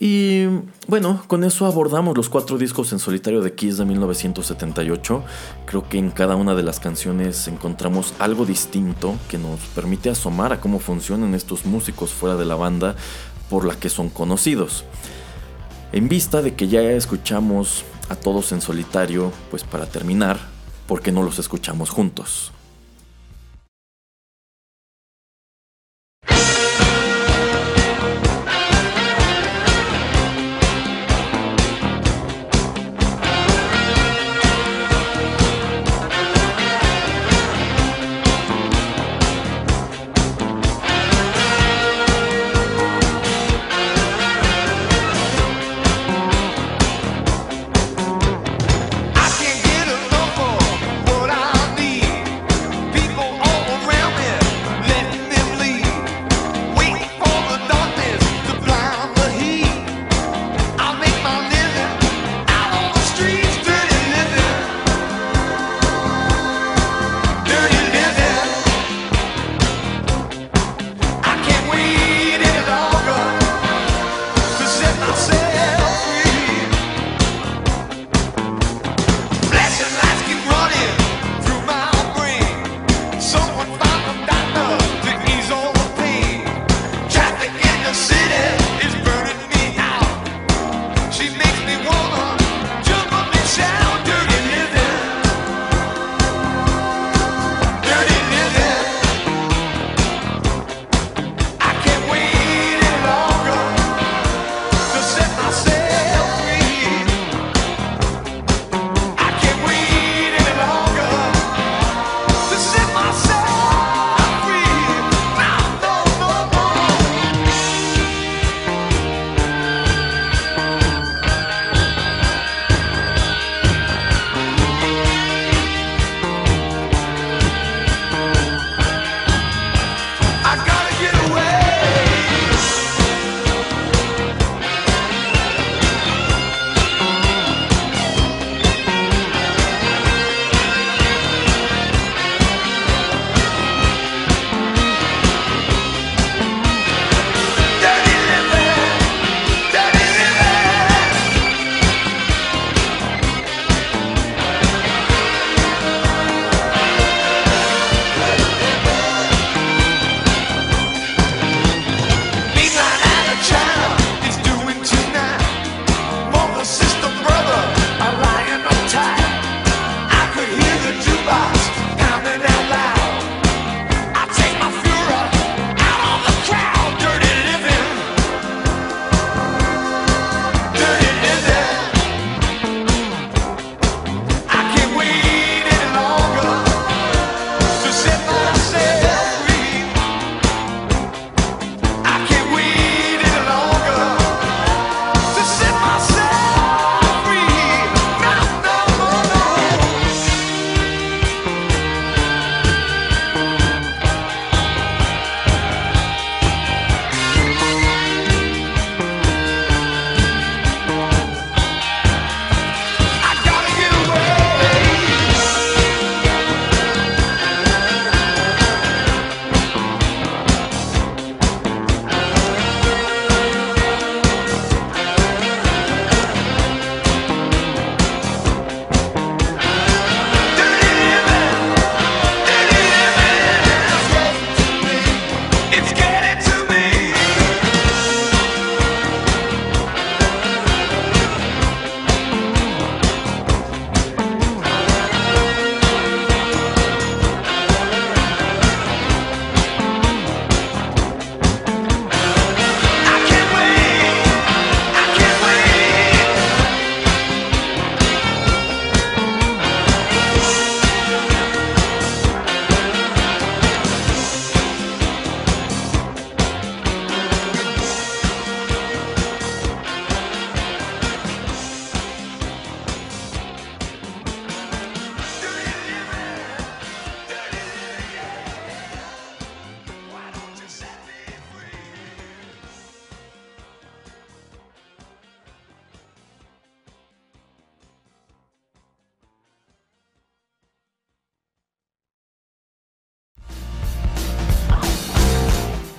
Y 0.00 0.46
bueno, 0.86 1.24
con 1.26 1.42
eso 1.42 1.66
abordamos 1.66 2.16
los 2.16 2.28
cuatro 2.28 2.56
discos 2.56 2.92
en 2.92 3.00
solitario 3.00 3.40
de 3.40 3.54
Kiss 3.54 3.78
de 3.78 3.84
1978. 3.84 5.24
Creo 5.66 5.88
que 5.88 5.98
en 5.98 6.10
cada 6.10 6.36
una 6.36 6.54
de 6.54 6.62
las 6.62 6.78
canciones 6.78 7.48
encontramos 7.48 8.14
algo 8.20 8.46
distinto 8.46 9.16
que 9.28 9.38
nos 9.38 9.58
permite 9.74 10.10
asomar 10.10 10.52
a 10.52 10.60
cómo 10.60 10.78
funcionan 10.78 11.34
estos 11.34 11.66
músicos 11.66 12.10
fuera 12.10 12.36
de 12.36 12.44
la 12.44 12.54
banda 12.54 12.94
por 13.50 13.64
la 13.64 13.74
que 13.74 13.88
son 13.88 14.08
conocidos. 14.08 14.84
En 15.90 16.08
vista 16.08 16.42
de 16.42 16.54
que 16.54 16.68
ya 16.68 16.82
escuchamos 16.82 17.84
a 18.08 18.14
todos 18.14 18.52
en 18.52 18.60
solitario, 18.60 19.32
pues 19.50 19.64
para 19.64 19.86
terminar, 19.86 20.38
¿por 20.86 21.00
qué 21.00 21.10
no 21.10 21.24
los 21.24 21.40
escuchamos 21.40 21.90
juntos? 21.90 22.52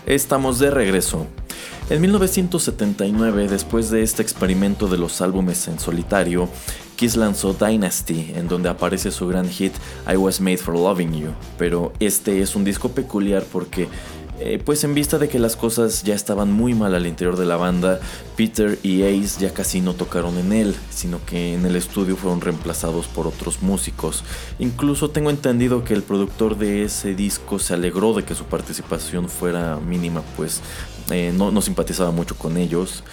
Estamos 0.10 0.57
de 0.57 0.72
regreso. 0.72 1.28
En 1.91 2.01
1979, 2.01 3.47
después 3.47 3.91
de 3.91 4.01
este 4.01 4.24
experimento 4.24 4.88
de 4.88 4.97
los 4.97 5.22
álbumes 5.22 5.68
en 5.68 5.80
solitario, 5.80 6.49
Kiss 6.95 7.16
lanzó 7.16 7.53
Dynasty, 7.53 8.32
en 8.34 8.47
donde 8.47 8.70
aparece 8.70 9.12
su 9.12 9.28
gran 9.28 9.47
hit 9.47 9.74
I 10.12 10.18
Was 10.18 10.41
Made 10.41 10.57
for 10.57 10.74
Loving 10.74 11.14
You, 11.14 11.30
pero 11.60 11.93
este 11.99 12.41
es 12.41 12.55
un 12.55 12.64
disco 12.64 12.89
peculiar 12.89 13.43
porque 13.43 13.88
eh, 14.41 14.61
pues 14.63 14.83
en 14.83 14.93
vista 14.93 15.17
de 15.17 15.27
que 15.27 15.37
las 15.37 15.55
cosas 15.55 16.03
ya 16.03 16.15
estaban 16.15 16.51
muy 16.51 16.73
mal 16.73 16.95
al 16.95 17.05
interior 17.05 17.37
de 17.37 17.45
la 17.45 17.57
banda, 17.57 17.99
Peter 18.37 18.79
y 18.83 19.03
Ace 19.03 19.39
ya 19.39 19.53
casi 19.53 19.81
no 19.81 19.93
tocaron 19.93 20.37
en 20.37 20.53
él, 20.53 20.75
sino 20.89 21.19
que 21.25 21.53
en 21.53 21.65
el 21.65 21.75
estudio 21.75 22.15
fueron 22.15 22.39
reemplazados 22.39 23.07
por 23.07 23.27
otros 23.27 23.61
músicos. 23.61 24.23
Incluso 24.57 25.09
tengo 25.09 25.29
entendido 25.29 25.83
que 25.83 25.93
el 25.93 26.03
productor 26.03 26.57
de 26.57 26.83
ese 26.83 27.15
disco 27.15 27.59
se 27.59 27.73
alegró 27.73 28.13
de 28.13 28.23
que 28.23 28.35
su 28.35 28.45
participación 28.45 29.27
fuera 29.27 29.77
mínima, 29.77 30.21
pues 30.37 30.61
eh, 31.11 31.33
no, 31.35 31.61
simpatizaba 31.61 32.11
mucho 32.11 32.35
con 32.35 32.57
ellos. 32.57 33.03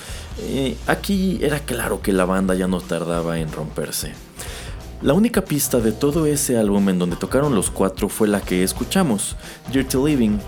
Eh, 0.41 0.77
aquí 0.87 1.39
era 1.43 1.61
claro 1.61 2.03
que 2.03 2.13
la 2.13 2.25
banda 2.25 2.55
ya 2.55 2.69
no 2.69 2.81
tardaba 2.81 3.39
en 3.39 3.51
romperse. 3.51 4.13
La 5.03 5.13
única 5.13 5.45
pista 5.45 5.79
de 5.79 5.93
todo 5.93 6.25
ese 6.27 6.57
álbum 6.57 6.89
en 6.89 6.99
donde 6.99 7.17
tocaron 7.17 7.55
los 7.55 7.71
cuatro 7.71 8.09
fue 8.09 8.29
la 8.29 8.41
que 8.41 8.63
escuchamos, 8.63 9.37
Dirty 9.71 9.99
Living, 9.99 10.39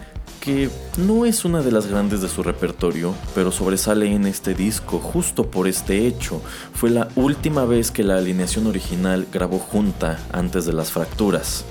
que 0.49 0.71
no 0.97 1.27
es 1.27 1.45
una 1.45 1.61
de 1.61 1.71
las 1.71 1.89
grandes 1.89 2.23
de 2.23 2.29
su 2.31 2.43
repertorio, 2.43 3.15
pero 3.35 3.53
sobresale 3.53 4.11
en 4.15 4.25
este 4.25 4.55
disco 4.55 4.99
justo 4.99 5.51
por 5.51 5.69
este 5.69 6.07
hecho. 6.07 6.41
Fue 6.73 6.89
la 6.89 7.09
última 7.17 7.67
vez 7.67 7.91
que 7.91 8.03
la 8.03 8.17
alineación 8.17 8.67
original 8.67 9.27
grabó 9.31 9.59
junta 9.59 10.19
antes 10.33 10.65
de 10.65 10.73
las 10.73 10.91
fracturas. 10.91 11.67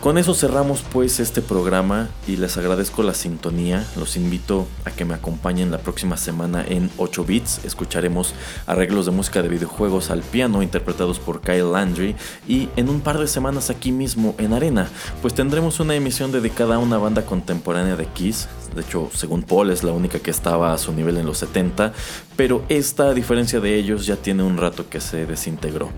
Con 0.00 0.16
eso 0.16 0.32
cerramos 0.32 0.84
pues 0.92 1.18
este 1.18 1.42
programa 1.42 2.08
y 2.28 2.36
les 2.36 2.56
agradezco 2.56 3.02
la 3.02 3.14
sintonía. 3.14 3.84
Los 3.96 4.16
invito 4.16 4.68
a 4.84 4.92
que 4.92 5.04
me 5.04 5.14
acompañen 5.14 5.72
la 5.72 5.78
próxima 5.78 6.16
semana 6.16 6.64
en 6.68 6.88
8 6.98 7.24
bits. 7.24 7.64
Escucharemos 7.64 8.32
arreglos 8.66 9.06
de 9.06 9.12
música 9.12 9.42
de 9.42 9.48
videojuegos 9.48 10.10
al 10.10 10.22
piano 10.22 10.62
interpretados 10.62 11.18
por 11.18 11.40
Kyle 11.40 11.72
Landry 11.72 12.14
y 12.46 12.68
en 12.76 12.90
un 12.90 13.00
par 13.00 13.18
de 13.18 13.26
semanas 13.26 13.70
aquí 13.70 13.90
mismo 13.90 14.36
en 14.38 14.52
Arena, 14.52 14.88
pues 15.20 15.34
tendremos 15.34 15.80
una 15.80 15.96
emisión 15.96 16.30
dedicada 16.30 16.76
a 16.76 16.78
una 16.78 16.98
banda 16.98 17.22
contemporánea 17.26 17.96
de 17.96 18.06
Kiss. 18.06 18.46
De 18.76 18.82
hecho, 18.82 19.10
según 19.12 19.42
Paul 19.42 19.70
es 19.70 19.82
la 19.82 19.90
única 19.90 20.20
que 20.20 20.30
estaba 20.30 20.72
a 20.72 20.78
su 20.78 20.92
nivel 20.92 21.16
en 21.16 21.26
los 21.26 21.38
70, 21.38 21.92
pero 22.36 22.64
esta 22.68 23.08
a 23.08 23.14
diferencia 23.14 23.58
de 23.58 23.74
ellos 23.74 24.06
ya 24.06 24.14
tiene 24.14 24.44
un 24.44 24.58
rato 24.58 24.88
que 24.88 25.00
se 25.00 25.26
desintegró. 25.26 25.90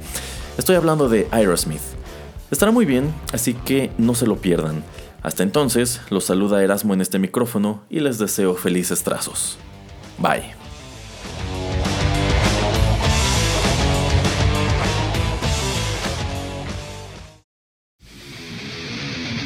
Estoy 0.56 0.76
hablando 0.76 1.10
de 1.10 1.28
Aerosmith. 1.30 1.99
Estará 2.50 2.72
muy 2.72 2.84
bien, 2.84 3.14
así 3.32 3.54
que 3.54 3.92
no 3.96 4.14
se 4.14 4.26
lo 4.26 4.36
pierdan. 4.36 4.82
Hasta 5.22 5.42
entonces, 5.42 6.00
los 6.10 6.24
saluda 6.24 6.62
Erasmo 6.64 6.94
en 6.94 7.00
este 7.00 7.18
micrófono 7.18 7.84
y 7.88 8.00
les 8.00 8.18
deseo 8.18 8.54
felices 8.54 9.02
trazos. 9.04 9.56
Bye. 10.18 10.54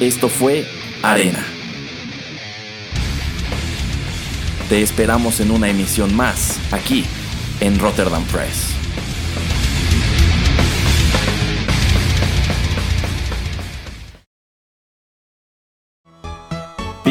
Esto 0.00 0.28
fue 0.28 0.66
Arena. 1.02 1.44
Te 4.68 4.82
esperamos 4.82 5.40
en 5.40 5.50
una 5.50 5.68
emisión 5.68 6.14
más, 6.16 6.58
aquí, 6.72 7.04
en 7.60 7.78
Rotterdam 7.78 8.24
Press. 8.24 8.83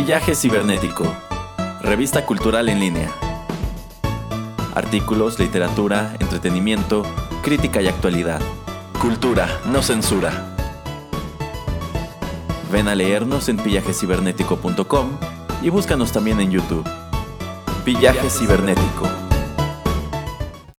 Pillaje 0.06 0.36
Cibernético. 0.36 1.06
Revista 1.82 2.26
cultural 2.26 2.68
en 2.68 2.82
línea. 2.82 3.10
Artículos, 4.76 5.39
literatura, 5.39 6.18
entretenimiento, 6.20 7.04
crítica 7.41 7.82
y 7.82 7.88
actualidad. 7.88 8.41
Cultura, 8.99 9.47
no 9.64 9.82
censura. 9.82 10.58
Ven 12.70 12.89
a 12.89 12.95
leernos 12.95 13.47
en 13.47 13.56
pillajecibernético.com 13.56 15.12
y 15.62 15.70
búscanos 15.70 16.12
también 16.12 16.41
en 16.41 16.51
YouTube. 16.51 16.86
Pillaje 17.86 18.30
Cibernético. 18.30 19.22